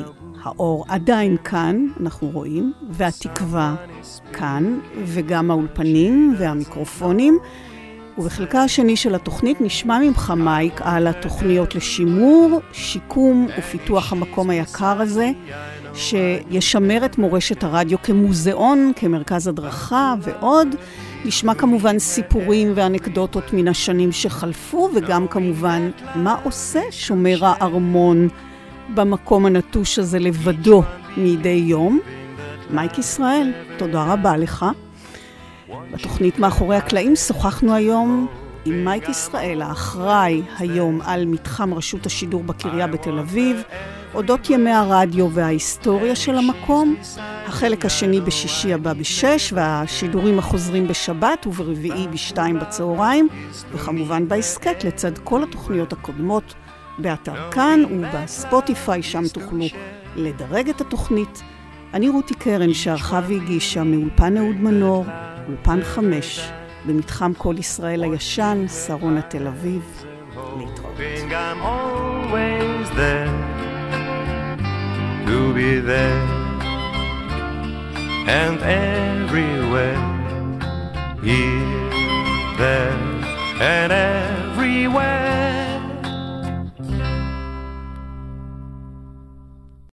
[0.43, 3.75] האור עדיין כאן, אנחנו רואים, והתקווה
[4.33, 7.39] כאן, וגם האולפנים והמיקרופונים.
[8.19, 15.31] ובחלקה השני של התוכנית נשמע ממך, מייק, על התוכניות לשימור, שיקום ופיתוח המקום היקר הזה,
[15.95, 20.69] שישמר את מורשת הרדיו כמוזיאון, כמרכז הדרכה ועוד.
[21.25, 28.29] נשמע כמובן סיפורים ואנקדוטות מן השנים שחלפו, וגם כמובן מה עושה שומר הארמון
[28.95, 30.83] במקום הנטוש הזה לבדו
[31.17, 32.01] מדי יום.
[32.71, 34.67] מייק ישראל, תודה רבה לך.
[35.93, 38.27] בתוכנית מאחורי הקלעים שוחחנו היום
[38.65, 43.63] עם מייק ישראל, האחראי היום על מתחם רשות השידור בקריה בתל אביב,
[44.15, 46.97] אודות ימי הרדיו וההיסטוריה של המקום,
[47.47, 53.29] החלק השני בשישי הבא בשש, והשידורים החוזרים בשבת וברביעי בשתיים בצהריים,
[53.73, 56.55] וכמובן בהסכת לצד כל התוכניות הקודמות
[56.99, 59.65] באתר כאן ובספוטיפיי, שם תוכלו
[60.17, 61.43] לדרג את התוכנית.
[61.95, 65.05] אני רותי קרן שערכה והגישה מאולפן אהוד מנור,
[65.49, 66.51] אולפן חמש,
[66.87, 70.05] במתחם כל ישראל הישן, שרונה תל אביב.
[70.59, 70.95] להתראות.
[75.31, 76.27] To be there
[78.27, 79.95] and everywhere
[81.23, 81.91] here,
[82.59, 82.99] there
[83.61, 85.50] and everywhere.